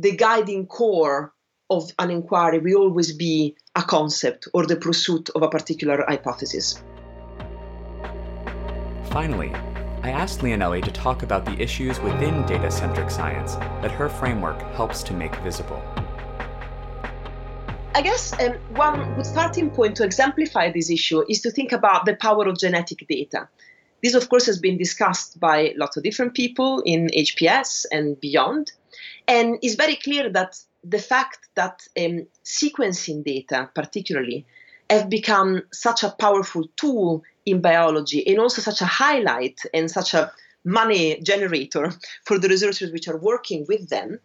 the 0.00 0.16
guiding 0.16 0.66
core 0.66 1.34
of 1.68 1.92
an 1.98 2.10
inquiry 2.10 2.58
will 2.58 2.80
always 2.80 3.12
be 3.12 3.54
a 3.76 3.82
concept 3.82 4.48
or 4.54 4.64
the 4.64 4.76
pursuit 4.76 5.28
of 5.34 5.42
a 5.42 5.48
particular 5.48 6.02
hypothesis. 6.08 6.82
Finally, 9.10 9.52
I 10.02 10.10
asked 10.10 10.40
Leonelli 10.40 10.82
to 10.84 10.90
talk 10.90 11.22
about 11.22 11.44
the 11.44 11.52
issues 11.60 12.00
within 12.00 12.46
data 12.46 12.70
centric 12.70 13.10
science 13.10 13.56
that 13.82 13.90
her 13.90 14.08
framework 14.08 14.58
helps 14.72 15.02
to 15.02 15.12
make 15.12 15.36
visible. 15.36 15.82
I 17.94 18.00
guess 18.00 18.32
um, 18.40 18.52
one 18.76 19.14
good 19.16 19.26
starting 19.26 19.68
point 19.68 19.96
to 19.96 20.04
exemplify 20.04 20.72
this 20.72 20.88
issue 20.88 21.24
is 21.28 21.42
to 21.42 21.50
think 21.50 21.72
about 21.72 22.06
the 22.06 22.16
power 22.16 22.48
of 22.48 22.58
genetic 22.58 23.06
data. 23.06 23.48
This, 24.02 24.14
of 24.14 24.30
course, 24.30 24.46
has 24.46 24.58
been 24.58 24.78
discussed 24.78 25.38
by 25.38 25.74
lots 25.76 25.98
of 25.98 26.04
different 26.04 26.32
people 26.32 26.82
in 26.86 27.08
HPS 27.08 27.84
and 27.92 28.18
beyond. 28.18 28.72
And 29.26 29.58
it's 29.62 29.74
very 29.74 29.96
clear 29.96 30.30
that 30.30 30.60
the 30.82 30.98
fact 30.98 31.48
that 31.54 31.86
um, 31.98 32.26
sequencing 32.44 33.24
data, 33.24 33.70
particularly, 33.74 34.46
have 34.88 35.08
become 35.08 35.62
such 35.72 36.02
a 36.02 36.14
powerful 36.18 36.68
tool 36.76 37.22
in 37.46 37.60
biology 37.60 38.26
and 38.26 38.38
also 38.38 38.60
such 38.60 38.80
a 38.80 38.86
highlight 38.86 39.60
and 39.72 39.90
such 39.90 40.14
a 40.14 40.32
money 40.64 41.20
generator 41.20 41.92
for 42.24 42.38
the 42.38 42.48
researchers 42.48 42.92
which 42.92 43.08
are 43.08 43.16
working 43.16 43.64
with 43.68 43.88
them 43.88 44.18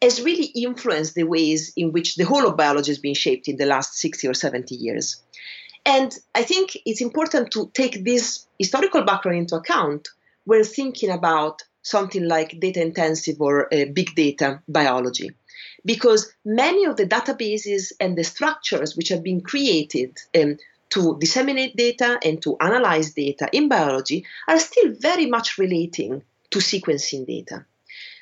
has 0.00 0.20
really 0.20 0.46
influenced 0.46 1.14
the 1.14 1.22
ways 1.22 1.72
in 1.76 1.92
which 1.92 2.16
the 2.16 2.24
whole 2.24 2.46
of 2.46 2.56
biology 2.56 2.90
has 2.90 2.98
been 2.98 3.14
shaped 3.14 3.46
in 3.46 3.56
the 3.56 3.66
last 3.66 3.94
60 3.94 4.26
or 4.26 4.34
70 4.34 4.74
years. 4.74 5.22
And 5.86 6.16
I 6.34 6.42
think 6.42 6.76
it's 6.84 7.00
important 7.00 7.52
to 7.52 7.70
take 7.72 8.04
this 8.04 8.46
historical 8.58 9.02
background 9.02 9.38
into 9.38 9.56
account 9.56 10.08
when 10.44 10.64
thinking 10.64 11.10
about 11.10 11.62
something 11.82 12.26
like 12.26 12.58
data 12.60 12.80
intensive 12.80 13.40
or 13.40 13.72
uh, 13.72 13.84
big 13.92 14.14
data 14.14 14.62
biology. 14.68 15.30
Because 15.84 16.32
many 16.44 16.84
of 16.84 16.96
the 16.96 17.06
databases 17.06 17.92
and 18.00 18.16
the 18.16 18.24
structures 18.24 18.96
which 18.96 19.08
have 19.08 19.22
been 19.22 19.40
created 19.40 20.18
um, 20.34 20.56
to 20.90 21.16
disseminate 21.18 21.76
data 21.76 22.18
and 22.24 22.40
to 22.42 22.56
analyze 22.60 23.12
data 23.12 23.48
in 23.52 23.68
biology 23.68 24.24
are 24.46 24.58
still 24.58 24.92
very 24.98 25.26
much 25.26 25.58
relating 25.58 26.22
to 26.50 26.58
sequencing 26.58 27.26
data. 27.26 27.64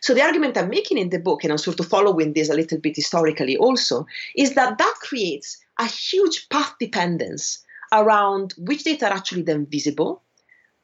So 0.01 0.15
the 0.15 0.23
argument 0.23 0.57
I'm 0.57 0.71
making 0.71 0.99
in 0.99 1.11
the 1.11 1.19
book, 1.19 1.45
and 1.45 1.53
I'm 1.53 1.59
sort 1.59 1.81
of 1.81 1.87
following 1.87 2.33
this 2.33 2.49
a 2.49 2.55
little 2.55 2.79
bit 2.79 2.97
historically 2.97 3.57
also, 3.57 4.07
is 4.35 4.55
that 4.55 4.79
that 4.79 4.95
creates 5.01 5.59
a 5.79 5.87
huge 5.87 6.49
path 6.49 6.75
dependence 6.81 7.65
around 7.93 8.55
which 8.57 8.85
data 8.85 9.07
are 9.07 9.15
actually 9.15 9.43
then 9.43 9.67
visible, 9.67 10.23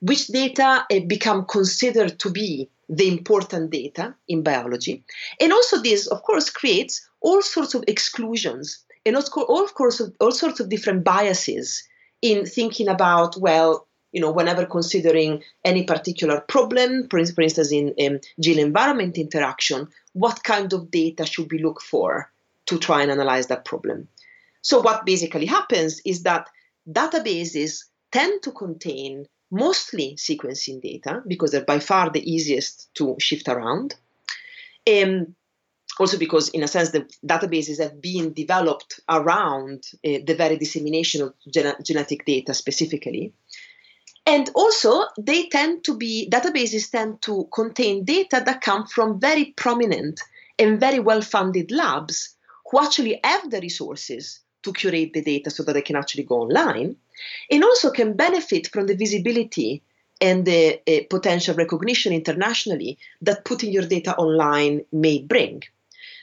which 0.00 0.26
data 0.28 0.84
uh, 0.90 1.00
become 1.06 1.44
considered 1.46 2.18
to 2.18 2.30
be 2.30 2.68
the 2.88 3.08
important 3.08 3.70
data 3.70 4.14
in 4.28 4.42
biology. 4.42 5.04
And 5.40 5.52
also 5.52 5.82
this, 5.82 6.06
of 6.06 6.22
course, 6.22 6.50
creates 6.50 7.08
all 7.20 7.42
sorts 7.42 7.74
of 7.74 7.84
exclusions 7.88 8.84
and 9.06 9.16
of 9.16 9.30
course, 9.30 10.02
all 10.20 10.32
sorts 10.32 10.58
of 10.58 10.68
different 10.68 11.04
biases 11.04 11.84
in 12.22 12.44
thinking 12.44 12.88
about, 12.88 13.36
well, 13.36 13.86
you 14.10 14.20
know, 14.20 14.32
whenever 14.32 14.66
considering 14.66 15.44
any 15.64 15.84
particular 15.84 16.40
problem, 16.40 17.06
for, 17.08 17.24
for 17.24 17.42
instance, 17.42 17.70
in 17.70 17.94
um, 18.04 18.18
gene 18.40 18.58
environment 18.58 19.16
interaction, 19.16 19.86
what 20.14 20.42
kind 20.42 20.72
of 20.72 20.90
data 20.90 21.24
should 21.24 21.50
we 21.52 21.62
look 21.62 21.80
for 21.80 22.30
to 22.66 22.78
try 22.78 23.02
and 23.02 23.12
analyze 23.12 23.46
that 23.46 23.64
problem? 23.64 24.08
So, 24.62 24.80
what 24.80 25.06
basically 25.06 25.46
happens 25.46 26.00
is 26.04 26.24
that 26.24 26.48
databases 26.90 27.84
tend 28.10 28.42
to 28.42 28.50
contain 28.50 29.28
mostly 29.50 30.16
sequencing 30.16 30.80
data 30.82 31.22
because 31.26 31.52
they're 31.52 31.64
by 31.64 31.78
far 31.78 32.10
the 32.10 32.30
easiest 32.30 32.92
to 32.94 33.16
shift 33.18 33.48
around. 33.48 33.94
Um, 34.88 35.34
also 35.98 36.18
because 36.18 36.48
in 36.50 36.62
a 36.62 36.68
sense 36.68 36.90
the 36.90 37.08
databases 37.24 37.80
have 37.80 38.00
been 38.00 38.32
developed 38.32 39.00
around 39.08 39.84
uh, 40.04 40.18
the 40.26 40.34
very 40.36 40.56
dissemination 40.56 41.22
of 41.22 41.34
gen- 41.52 41.76
genetic 41.82 42.24
data 42.24 42.52
specifically 42.54 43.32
and 44.26 44.50
also 44.54 45.04
they 45.18 45.48
tend 45.48 45.84
to 45.84 45.96
be 45.96 46.28
databases 46.30 46.90
tend 46.90 47.22
to 47.22 47.48
contain 47.54 48.04
data 48.04 48.42
that 48.44 48.60
come 48.60 48.86
from 48.86 49.20
very 49.20 49.54
prominent 49.56 50.20
and 50.58 50.80
very 50.80 50.98
well 50.98 51.22
funded 51.22 51.70
labs 51.70 52.36
who 52.70 52.80
actually 52.80 53.20
have 53.22 53.50
the 53.50 53.60
resources 53.60 54.40
to 54.66 54.72
curate 54.72 55.12
the 55.12 55.22
data 55.22 55.48
so 55.48 55.62
that 55.62 55.74
they 55.74 55.82
can 55.82 55.96
actually 55.96 56.24
go 56.24 56.42
online 56.42 56.96
and 57.50 57.64
also 57.64 57.90
can 57.90 58.14
benefit 58.14 58.66
from 58.66 58.86
the 58.86 58.96
visibility 58.96 59.82
and 60.20 60.44
the 60.44 60.80
uh, 60.88 61.04
potential 61.08 61.54
recognition 61.54 62.12
internationally 62.12 62.98
that 63.22 63.44
putting 63.44 63.72
your 63.72 63.86
data 63.86 64.16
online 64.16 64.84
may 64.90 65.18
bring. 65.22 65.62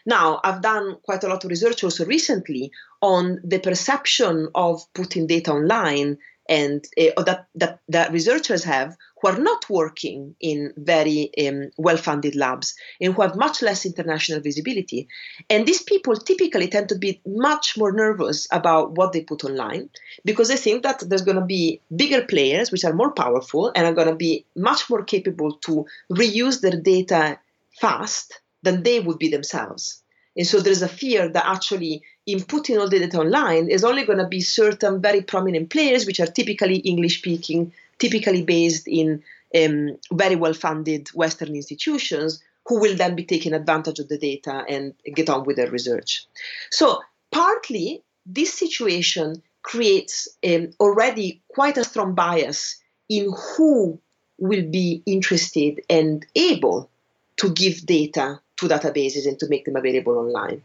Now, 0.06 0.41
I've 0.43 0.62
done 0.62 0.97
quite 1.03 1.23
a 1.23 1.29
lot 1.29 1.45
of 1.45 1.49
research 1.49 1.84
also 1.84 2.06
recently 2.06 2.71
on 3.01 3.39
the 3.43 3.60
perception 3.60 4.49
of 4.53 4.82
putting 4.93 5.27
data 5.27 5.53
online 5.53 6.17
and 6.49 6.86
uh, 6.99 7.23
that, 7.23 7.47
that, 7.56 7.79
that 7.88 8.12
researchers 8.12 8.63
have 8.63 8.97
who 9.21 9.29
are 9.29 9.38
not 9.38 9.69
working 9.69 10.36
in 10.41 10.73
very 10.75 11.32
um, 11.47 11.71
well-funded 11.77 12.36
labs 12.36 12.75
and 12.99 13.13
who 13.13 13.21
have 13.21 13.38
much 13.38 13.62
less 13.62 13.86
international 13.86 14.41
visibility. 14.41 15.08
And 15.49 15.65
these 15.65 15.82
people 15.82 16.15
typically 16.15 16.67
tend 16.67 16.89
to 16.89 16.97
be 16.97 17.21
much 17.25 17.77
more 17.77 17.93
nervous 17.93 18.47
about 18.51 18.97
what 18.97 19.13
they 19.13 19.21
put 19.21 19.45
online 19.45 19.89
because 20.25 20.49
they 20.49 20.58
think 20.58 20.84
that 20.84 21.01
there's 21.08 21.21
going 21.21 21.39
to 21.39 21.45
be 21.45 21.79
bigger 21.95 22.25
players 22.25 22.71
which 22.71 22.84
are 22.84 22.93
more 22.93 23.12
powerful 23.12 23.71
and 23.75 23.88
are 23.88 23.93
going 23.93 24.10
to 24.10 24.15
be 24.15 24.45
much 24.56 24.89
more 24.89 25.03
capable 25.03 25.53
to 25.60 25.86
reuse 26.12 26.60
their 26.60 26.79
data 26.79 27.39
fast 27.79 28.41
than 28.63 28.84
they 28.84 28.99
would 28.99 29.19
be 29.19 29.29
themselves. 29.29 30.03
And 30.36 30.47
so 30.47 30.60
there's 30.60 30.82
a 30.82 30.88
fear 30.88 31.29
that 31.29 31.45
actually 31.45 32.03
in 32.25 32.43
putting 32.43 32.77
all 32.77 32.89
the 32.89 32.99
data 32.99 33.19
online 33.19 33.69
is 33.69 33.83
only 33.83 34.05
going 34.05 34.19
to 34.19 34.27
be 34.27 34.41
certain 34.41 35.01
very 35.01 35.21
prominent 35.21 35.69
players, 35.69 36.05
which 36.05 36.19
are 36.19 36.27
typically 36.27 36.77
English 36.77 37.19
speaking, 37.19 37.73
typically 37.99 38.43
based 38.43 38.88
in 38.88 39.21
um, 39.55 39.97
very 40.12 40.36
well 40.36 40.53
funded 40.53 41.09
Western 41.09 41.55
institutions, 41.55 42.41
who 42.65 42.79
will 42.79 42.95
then 42.95 43.15
be 43.15 43.25
taking 43.25 43.53
advantage 43.53 43.99
of 43.99 44.07
the 44.07 44.17
data 44.17 44.63
and 44.69 44.93
get 45.13 45.29
on 45.29 45.43
with 45.43 45.57
their 45.57 45.69
research. 45.69 46.25
So, 46.71 47.01
partly, 47.32 48.01
this 48.26 48.53
situation 48.53 49.43
creates 49.61 50.28
um, 50.45 50.69
already 50.80 51.41
quite 51.49 51.78
a 51.78 51.84
strong 51.84 52.15
bias 52.15 52.82
in 53.09 53.34
who 53.57 53.99
will 54.38 54.69
be 54.69 55.03
interested 55.05 55.82
and 55.89 56.26
able 56.36 56.89
to 57.38 57.49
give 57.51 57.86
data 57.86 58.39
to 58.57 58.67
databases 58.67 59.28
and 59.28 59.39
to 59.39 59.47
make 59.49 59.65
them 59.65 59.76
available 59.76 60.17
online. 60.17 60.61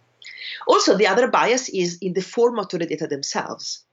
Also, 0.67 0.97
the 0.97 1.07
other 1.07 1.29
bias 1.29 1.69
is 1.69 1.99
in 2.01 2.13
the 2.13 2.23
format 2.23 2.73
of 2.75 2.81
the 2.81 2.87
data 2.87 3.07
themselves. 3.07 3.85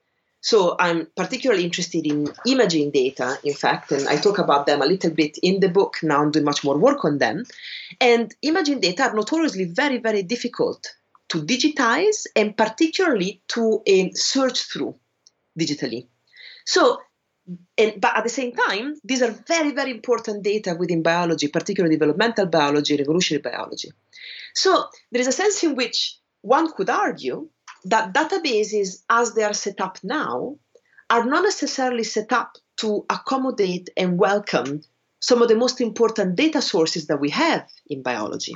So 0.41 0.75
I'm 0.79 1.07
particularly 1.15 1.63
interested 1.63 2.05
in 2.05 2.27
imaging 2.45 2.91
data, 2.91 3.39
in 3.43 3.55
fact, 3.55 3.91
and 3.91 4.07
I 4.07 4.17
talk 4.17 4.37
about 4.37 4.67
them 4.67 4.83
a 4.83 4.85
little 4.85 5.09
bit 5.09 5.39
in 5.41 5.59
the 5.59 5.69
book. 5.69 5.97
Now 6.03 6.21
I'm 6.21 6.29
doing 6.29 6.45
much 6.45 6.63
more 6.63 6.77
work 6.77 7.03
on 7.03 7.17
them. 7.17 7.45
And 7.99 8.31
imaging 8.43 8.79
data 8.79 9.05
are 9.05 9.15
notoriously 9.15 9.65
very, 9.65 9.97
very 9.97 10.21
difficult 10.21 10.87
to 11.29 11.41
digitize 11.41 12.27
and 12.35 12.55
particularly 12.55 13.41
to 13.49 13.81
uh, 13.89 14.09
search 14.13 14.61
through 14.71 14.95
digitally. 15.59 16.07
So 16.63 16.99
and, 17.77 18.01
but 18.01 18.15
at 18.15 18.23
the 18.23 18.29
same 18.29 18.53
time, 18.53 18.95
these 19.03 19.21
are 19.21 19.31
very, 19.47 19.71
very 19.71 19.91
important 19.91 20.43
data 20.43 20.75
within 20.77 21.03
biology, 21.03 21.47
particularly 21.47 21.95
developmental 21.95 22.47
biology, 22.47 22.99
evolutionary 22.99 23.41
biology. 23.41 23.91
So 24.53 24.85
there 25.11 25.21
is 25.21 25.27
a 25.27 25.31
sense 25.31 25.63
in 25.63 25.75
which 25.75 26.17
one 26.45 26.71
could 26.71 26.89
argue 26.89 27.49
that 27.85 28.13
databases, 28.13 29.03
as 29.09 29.33
they 29.33 29.43
are 29.43 29.53
set 29.53 29.81
up 29.81 29.97
now, 30.03 30.57
are 31.09 31.25
not 31.25 31.43
necessarily 31.43 32.03
set 32.03 32.31
up 32.31 32.53
to 32.77 33.05
accommodate 33.09 33.89
and 33.97 34.19
welcome 34.19 34.81
some 35.19 35.41
of 35.41 35.47
the 35.47 35.55
most 35.55 35.81
important 35.81 36.35
data 36.35 36.61
sources 36.61 37.07
that 37.07 37.19
we 37.19 37.31
have 37.31 37.67
in 37.87 38.03
biology. 38.03 38.55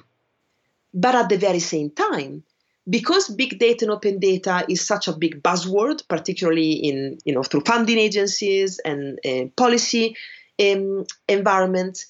But 0.94 1.16
at 1.16 1.30
the 1.30 1.38
very 1.38 1.60
same 1.60 1.90
time, 1.90 2.44
because 2.88 3.28
big 3.30 3.58
data 3.60 3.86
and 3.86 3.92
open 3.92 4.20
data 4.20 4.66
is 4.70 4.86
such 4.86 5.08
a 5.08 5.18
big 5.18 5.42
buzzword, 5.42 6.08
particularly 6.08 6.74
in 6.74 7.18
you 7.26 7.34
know 7.34 7.44
through 7.44 7.62
funding 7.62 7.98
agencies 7.98 8.80
and 8.80 9.20
uh, 9.26 9.46
policy 9.56 10.16
um, 10.60 11.06
environments, 11.28 12.08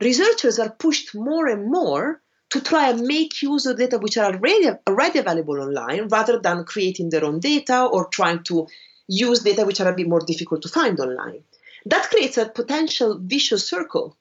researchers 0.00 0.58
are 0.58 0.70
pushed 0.70 1.14
more 1.14 1.46
and 1.46 1.70
more 1.70 2.20
to 2.50 2.60
try 2.60 2.90
and 2.90 3.02
make 3.02 3.42
use 3.42 3.66
of 3.66 3.78
data 3.78 3.98
which 3.98 4.16
are 4.18 4.32
already, 4.32 4.70
already 4.86 5.18
available 5.20 5.60
online 5.60 6.08
rather 6.08 6.38
than 6.38 6.64
creating 6.64 7.10
their 7.10 7.24
own 7.24 7.38
data 7.40 7.84
or 7.84 8.06
trying 8.06 8.42
to 8.42 8.66
use 9.06 9.40
data 9.40 9.64
which 9.64 9.80
are 9.80 9.88
a 9.88 9.94
bit 9.94 10.08
more 10.08 10.20
difficult 10.20 10.62
to 10.62 10.68
find 10.68 10.98
online. 11.00 11.42
That 11.86 12.10
creates 12.10 12.38
a 12.38 12.48
potential 12.48 13.18
vicious 13.20 13.66
circle 13.66 14.16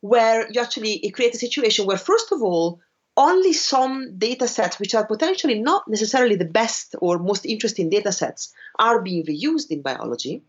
where 0.00 0.50
you 0.50 0.60
actually 0.60 1.10
create 1.14 1.34
a 1.34 1.38
situation 1.38 1.86
where, 1.86 1.98
first 1.98 2.32
of 2.32 2.42
all, 2.42 2.80
only 3.16 3.52
some 3.52 4.18
data 4.18 4.46
sets, 4.46 4.78
which 4.78 4.94
are 4.94 5.06
potentially 5.06 5.58
not 5.58 5.88
necessarily 5.88 6.36
the 6.36 6.44
best 6.44 6.94
or 7.00 7.18
most 7.18 7.46
interesting 7.46 7.88
data 7.88 8.12
sets, 8.12 8.52
are 8.78 9.00
being 9.00 9.24
reused 9.24 9.70
in 9.70 9.80
biology. 9.80 10.42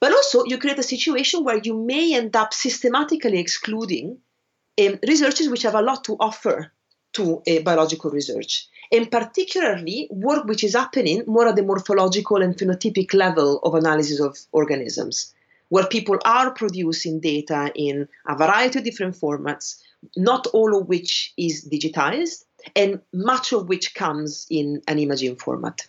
But 0.00 0.12
also, 0.12 0.44
you 0.44 0.58
create 0.58 0.78
a 0.78 0.84
situation 0.84 1.42
where 1.42 1.58
you 1.58 1.74
may 1.74 2.14
end 2.14 2.36
up 2.36 2.54
systematically 2.54 3.40
excluding 3.40 4.18
um, 4.78 4.98
researchers 5.06 5.48
which 5.48 5.62
have 5.62 5.74
a 5.74 5.82
lot 5.82 6.04
to 6.04 6.16
offer 6.20 6.72
to 7.14 7.42
uh, 7.48 7.60
biological 7.62 8.10
research, 8.10 8.68
and 8.92 9.10
particularly 9.10 10.08
work 10.10 10.44
which 10.44 10.62
is 10.62 10.74
happening 10.74 11.24
more 11.26 11.48
at 11.48 11.56
the 11.56 11.62
morphological 11.62 12.42
and 12.42 12.56
phenotypic 12.56 13.14
level 13.14 13.58
of 13.60 13.74
analysis 13.74 14.20
of 14.20 14.38
organisms, 14.52 15.34
where 15.68 15.86
people 15.86 16.18
are 16.24 16.52
producing 16.52 17.20
data 17.20 17.72
in 17.74 18.08
a 18.28 18.36
variety 18.36 18.78
of 18.78 18.84
different 18.84 19.14
formats 19.14 19.76
not 20.16 20.46
all 20.48 20.76
of 20.76 20.88
which 20.88 21.32
is 21.36 21.68
digitized, 21.68 22.44
and 22.76 23.00
much 23.12 23.52
of 23.52 23.68
which 23.68 23.94
comes 23.94 24.46
in 24.50 24.82
an 24.88 24.98
imaging 24.98 25.36
format. 25.36 25.86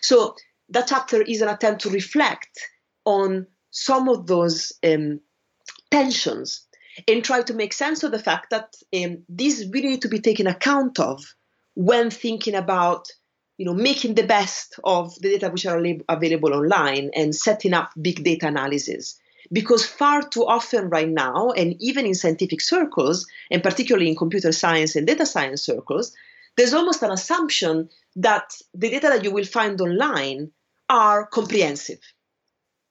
So 0.00 0.36
that 0.70 0.88
chapter 0.88 1.22
is 1.22 1.42
an 1.42 1.48
attempt 1.48 1.82
to 1.82 1.90
reflect 1.90 2.60
on 3.04 3.46
some 3.70 4.08
of 4.08 4.26
those 4.26 4.72
um, 4.84 5.20
tensions 5.90 6.66
and 7.08 7.24
try 7.24 7.42
to 7.42 7.54
make 7.54 7.72
sense 7.72 8.02
of 8.02 8.12
the 8.12 8.18
fact 8.18 8.50
that 8.50 8.74
um, 8.94 9.22
these 9.28 9.68
really 9.68 9.88
need 9.88 10.02
to 10.02 10.08
be 10.08 10.20
taken 10.20 10.46
account 10.46 10.98
of 10.98 11.34
when 11.74 12.10
thinking 12.10 12.54
about 12.54 13.08
you 13.58 13.66
know 13.66 13.74
making 13.74 14.14
the 14.14 14.26
best 14.26 14.78
of 14.84 15.14
the 15.20 15.30
data 15.30 15.50
which 15.50 15.66
are 15.66 15.82
available 16.08 16.54
online 16.54 17.10
and 17.14 17.34
setting 17.34 17.74
up 17.74 17.90
big 18.00 18.22
data 18.24 18.46
analysis 18.46 19.18
because 19.52 19.84
far 19.84 20.22
too 20.22 20.46
often 20.46 20.88
right 20.88 21.08
now, 21.08 21.50
and 21.50 21.76
even 21.80 22.06
in 22.06 22.14
scientific 22.14 22.60
circles, 22.60 23.26
and 23.50 23.62
particularly 23.62 24.08
in 24.08 24.16
computer 24.16 24.50
science 24.50 24.96
and 24.96 25.06
data 25.06 25.26
science 25.26 25.62
circles, 25.62 26.14
there's 26.56 26.74
almost 26.74 27.02
an 27.02 27.10
assumption 27.10 27.88
that 28.16 28.54
the 28.74 28.90
data 28.90 29.08
that 29.08 29.24
you 29.24 29.30
will 29.30 29.44
find 29.44 29.80
online 29.80 30.52
are 30.88 31.26
comprehensive. 31.26 32.00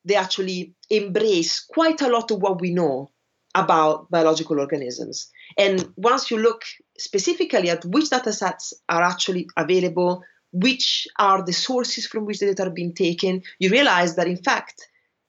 They 0.05 0.15
actually 0.15 0.73
embrace 0.89 1.59
quite 1.59 2.01
a 2.01 2.09
lot 2.09 2.31
of 2.31 2.41
what 2.41 2.59
we 2.61 2.71
know 2.71 3.11
about 3.55 4.09
biological 4.09 4.59
organisms. 4.59 5.29
And 5.57 5.91
once 5.95 6.31
you 6.31 6.37
look 6.37 6.63
specifically 6.97 7.69
at 7.69 7.85
which 7.85 8.09
data 8.09 8.33
sets 8.33 8.73
are 8.87 9.01
actually 9.01 9.47
available, 9.57 10.23
which 10.53 11.07
are 11.19 11.43
the 11.43 11.53
sources 11.53 12.05
from 12.05 12.25
which 12.25 12.39
the 12.39 12.47
data 12.47 12.63
are 12.63 12.69
being 12.69 12.93
taken, 12.93 13.43
you 13.59 13.69
realize 13.69 14.15
that 14.15 14.27
in 14.27 14.37
fact, 14.37 14.87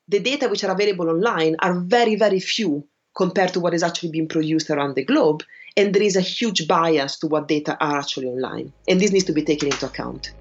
the 0.08 0.20
data 0.20 0.48
which 0.48 0.64
are 0.64 0.72
available 0.72 1.08
online 1.08 1.56
are 1.60 1.80
very, 1.80 2.16
very 2.16 2.40
few 2.40 2.86
compared 3.16 3.52
to 3.52 3.60
what 3.60 3.74
is 3.74 3.82
actually 3.82 4.10
being 4.10 4.28
produced 4.28 4.70
around 4.70 4.94
the 4.94 5.04
globe. 5.04 5.42
And 5.76 5.94
there 5.94 6.02
is 6.02 6.16
a 6.16 6.20
huge 6.20 6.68
bias 6.68 7.18
to 7.20 7.26
what 7.26 7.48
data 7.48 7.76
are 7.80 7.98
actually 7.98 8.26
online. 8.26 8.72
And 8.88 9.00
this 9.00 9.12
needs 9.12 9.24
to 9.26 9.32
be 9.32 9.42
taken 9.42 9.68
into 9.68 9.86
account. 9.86 10.32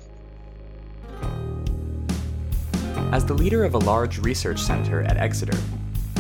As 3.12 3.26
the 3.26 3.34
leader 3.34 3.64
of 3.64 3.74
a 3.74 3.78
large 3.80 4.20
research 4.20 4.60
center 4.60 5.02
at 5.02 5.18
Exeter, 5.18 5.58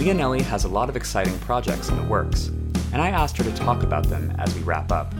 Leonelli 0.01 0.41
has 0.41 0.63
a 0.63 0.67
lot 0.67 0.89
of 0.89 0.95
exciting 0.95 1.37
projects 1.41 1.89
in 1.89 1.95
the 1.95 2.01
works, 2.01 2.47
and 2.91 3.03
I 3.03 3.09
asked 3.09 3.37
her 3.37 3.43
to 3.43 3.53
talk 3.53 3.83
about 3.83 4.09
them 4.09 4.33
as 4.39 4.51
we 4.55 4.61
wrap 4.63 4.91
up. 4.91 5.13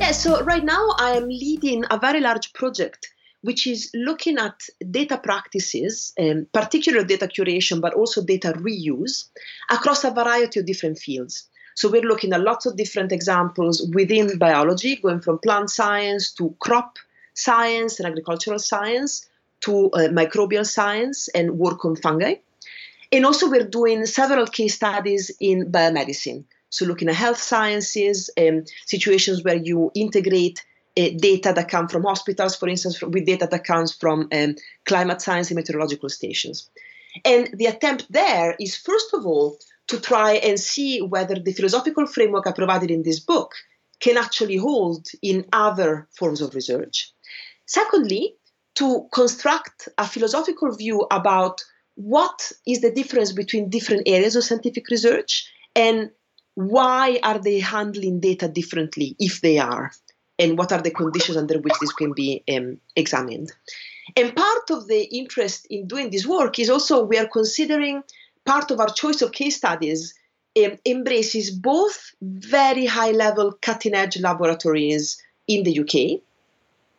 Yeah, 0.00 0.12
so 0.12 0.42
right 0.42 0.64
now 0.64 0.88
I 0.96 1.10
am 1.10 1.28
leading 1.28 1.84
a 1.90 1.98
very 1.98 2.20
large 2.20 2.54
project 2.54 3.12
which 3.42 3.66
is 3.66 3.90
looking 3.92 4.38
at 4.38 4.58
data 4.90 5.18
practices, 5.18 6.14
um, 6.18 6.46
particular 6.54 7.04
data 7.04 7.26
curation, 7.26 7.78
but 7.82 7.92
also 7.92 8.24
data 8.24 8.54
reuse 8.54 9.28
across 9.70 10.02
a 10.04 10.10
variety 10.10 10.60
of 10.60 10.64
different 10.64 10.98
fields. 10.98 11.46
So 11.74 11.90
we're 11.90 12.08
looking 12.08 12.32
at 12.32 12.40
lots 12.40 12.64
of 12.64 12.78
different 12.78 13.12
examples 13.12 13.86
within 13.92 14.38
biology, 14.38 14.96
going 14.96 15.20
from 15.20 15.40
plant 15.40 15.68
science 15.68 16.32
to 16.36 16.56
crop 16.58 16.96
science 17.34 18.00
and 18.00 18.06
agricultural 18.08 18.60
science 18.60 19.28
to 19.60 19.90
uh, 19.92 20.08
microbial 20.08 20.64
science 20.64 21.28
and 21.34 21.58
work 21.58 21.84
on 21.84 21.96
fungi. 21.96 22.36
And 23.14 23.24
also, 23.24 23.48
we're 23.48 23.68
doing 23.68 24.06
several 24.06 24.44
case 24.48 24.74
studies 24.74 25.30
in 25.38 25.70
biomedicine. 25.70 26.46
So, 26.70 26.84
looking 26.84 27.08
at 27.08 27.14
health 27.14 27.40
sciences, 27.40 28.28
um, 28.36 28.64
situations 28.86 29.44
where 29.44 29.54
you 29.54 29.92
integrate 29.94 30.64
uh, 30.98 31.10
data 31.16 31.52
that 31.54 31.68
come 31.68 31.86
from 31.86 32.02
hospitals, 32.02 32.56
for 32.56 32.68
instance, 32.68 33.00
with 33.00 33.24
data 33.24 33.46
that 33.48 33.62
comes 33.62 33.94
from 33.94 34.28
um, 34.32 34.56
climate 34.84 35.22
science 35.22 35.48
and 35.50 35.56
meteorological 35.56 36.08
stations. 36.08 36.68
And 37.24 37.50
the 37.54 37.66
attempt 37.66 38.10
there 38.10 38.56
is, 38.58 38.74
first 38.76 39.14
of 39.14 39.24
all, 39.24 39.58
to 39.86 40.00
try 40.00 40.32
and 40.32 40.58
see 40.58 41.00
whether 41.00 41.36
the 41.36 41.52
philosophical 41.52 42.08
framework 42.08 42.48
I 42.48 42.52
provided 42.52 42.90
in 42.90 43.04
this 43.04 43.20
book 43.20 43.54
can 44.00 44.16
actually 44.16 44.56
hold 44.56 45.06
in 45.22 45.46
other 45.52 46.08
forms 46.18 46.40
of 46.40 46.56
research. 46.56 47.12
Secondly, 47.66 48.34
to 48.74 49.06
construct 49.12 49.88
a 49.98 50.04
philosophical 50.04 50.74
view 50.74 51.06
about 51.12 51.60
what 51.96 52.52
is 52.66 52.80
the 52.80 52.90
difference 52.90 53.32
between 53.32 53.70
different 53.70 54.02
areas 54.06 54.36
of 54.36 54.44
scientific 54.44 54.88
research 54.88 55.50
and 55.74 56.10
why 56.54 57.18
are 57.22 57.38
they 57.38 57.60
handling 57.60 58.20
data 58.20 58.48
differently 58.48 59.16
if 59.18 59.40
they 59.40 59.58
are 59.58 59.92
and 60.38 60.58
what 60.58 60.72
are 60.72 60.82
the 60.82 60.90
conditions 60.90 61.36
under 61.36 61.58
which 61.58 61.74
this 61.80 61.92
can 61.92 62.12
be 62.12 62.42
um, 62.54 62.78
examined. 62.96 63.52
And 64.16 64.34
part 64.34 64.70
of 64.70 64.86
the 64.88 65.02
interest 65.02 65.66
in 65.70 65.86
doing 65.86 66.10
this 66.10 66.26
work 66.26 66.58
is 66.58 66.68
also 66.68 67.04
we 67.04 67.18
are 67.18 67.28
considering 67.28 68.02
part 68.44 68.70
of 68.70 68.80
our 68.80 68.90
choice 68.90 69.22
of 69.22 69.32
case 69.32 69.56
studies 69.56 70.14
um, 70.62 70.78
embraces 70.84 71.50
both 71.50 72.14
very 72.20 72.86
high 72.86 73.10
level 73.12 73.52
cutting 73.62 73.94
edge 73.94 74.18
laboratories 74.20 75.20
in 75.48 75.64
the 75.64 75.80
UK 75.80 76.20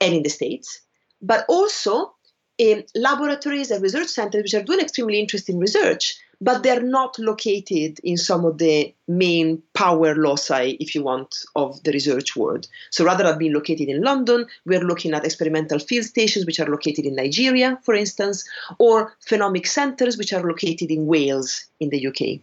and 0.01 0.13
in 0.13 0.23
the 0.23 0.29
States, 0.29 0.81
but 1.21 1.45
also 1.47 2.14
um, 2.61 2.83
laboratories 2.95 3.71
and 3.71 3.83
research 3.83 4.07
centers 4.07 4.43
which 4.43 4.53
are 4.53 4.63
doing 4.63 4.79
extremely 4.79 5.19
interesting 5.19 5.59
research 5.59 6.19
but 6.41 6.63
they're 6.63 6.81
not 6.81 7.17
located 7.19 7.99
in 8.03 8.17
some 8.17 8.45
of 8.45 8.57
the 8.57 8.93
main 9.07 9.61
power 9.73 10.15
loci, 10.15 10.77
if 10.79 10.95
you 10.95 11.03
want, 11.03 11.35
of 11.55 11.81
the 11.83 11.91
research 11.91 12.35
world. 12.35 12.67
So 12.89 13.05
rather 13.05 13.23
than 13.23 13.37
being 13.37 13.53
located 13.53 13.87
in 13.89 14.01
London, 14.01 14.45
we're 14.65 14.83
looking 14.83 15.13
at 15.13 15.25
experimental 15.25 15.79
field 15.79 16.05
stations, 16.05 16.45
which 16.45 16.59
are 16.59 16.67
located 16.67 17.05
in 17.05 17.15
Nigeria, 17.15 17.79
for 17.83 17.93
instance, 17.93 18.43
or 18.79 19.13
phenomic 19.25 19.65
centers, 19.65 20.17
which 20.17 20.33
are 20.33 20.43
located 20.43 20.91
in 20.91 21.05
Wales, 21.05 21.65
in 21.79 21.89
the 21.89 22.07
UK. 22.07 22.41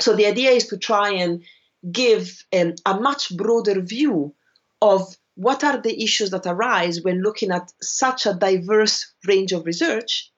So 0.00 0.14
the 0.14 0.26
idea 0.26 0.50
is 0.50 0.66
to 0.68 0.76
try 0.76 1.10
and 1.10 1.42
give 1.90 2.44
um, 2.52 2.74
a 2.86 2.98
much 3.00 3.36
broader 3.36 3.80
view 3.80 4.34
of 4.80 5.16
what 5.34 5.64
are 5.64 5.78
the 5.78 6.02
issues 6.02 6.30
that 6.30 6.46
arise 6.46 7.02
when 7.02 7.22
looking 7.22 7.50
at 7.50 7.72
such 7.80 8.26
a 8.26 8.34
diverse 8.34 9.12
range 9.26 9.52
of 9.52 9.66
research 9.66 10.30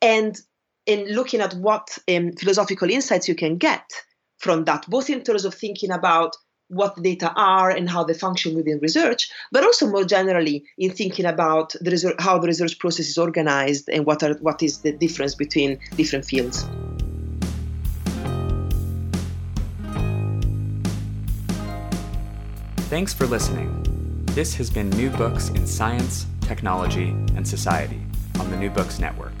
and 0.00 0.38
in 0.86 1.14
looking 1.14 1.40
at 1.40 1.54
what 1.54 1.96
um, 2.08 2.32
philosophical 2.32 2.90
insights 2.90 3.28
you 3.28 3.34
can 3.34 3.56
get 3.56 3.88
from 4.38 4.64
that, 4.64 4.84
both 4.88 5.08
in 5.08 5.22
terms 5.22 5.44
of 5.44 5.54
thinking 5.54 5.92
about 5.92 6.34
what 6.68 7.00
data 7.02 7.30
are 7.36 7.70
and 7.70 7.88
how 7.88 8.02
they 8.02 8.14
function 8.14 8.56
within 8.56 8.78
research, 8.80 9.30
but 9.52 9.62
also 9.62 9.88
more 9.88 10.04
generally 10.04 10.64
in 10.78 10.90
thinking 10.90 11.26
about 11.26 11.74
the 11.80 11.90
research, 11.90 12.16
how 12.18 12.38
the 12.38 12.46
research 12.46 12.78
process 12.78 13.08
is 13.08 13.18
organized 13.18 13.88
and 13.88 14.06
what 14.06 14.22
are 14.22 14.34
what 14.40 14.62
is 14.62 14.80
the 14.80 14.92
difference 14.92 15.34
between 15.34 15.78
different 15.96 16.24
fields. 16.24 16.66
Thanks 22.88 23.14
for 23.14 23.26
listening. 23.26 23.81
This 24.34 24.54
has 24.54 24.70
been 24.70 24.88
New 24.88 25.10
Books 25.10 25.50
in 25.50 25.66
Science, 25.66 26.24
Technology, 26.40 27.10
and 27.36 27.46
Society 27.46 28.00
on 28.40 28.50
the 28.50 28.56
New 28.56 28.70
Books 28.70 28.98
Network. 28.98 29.34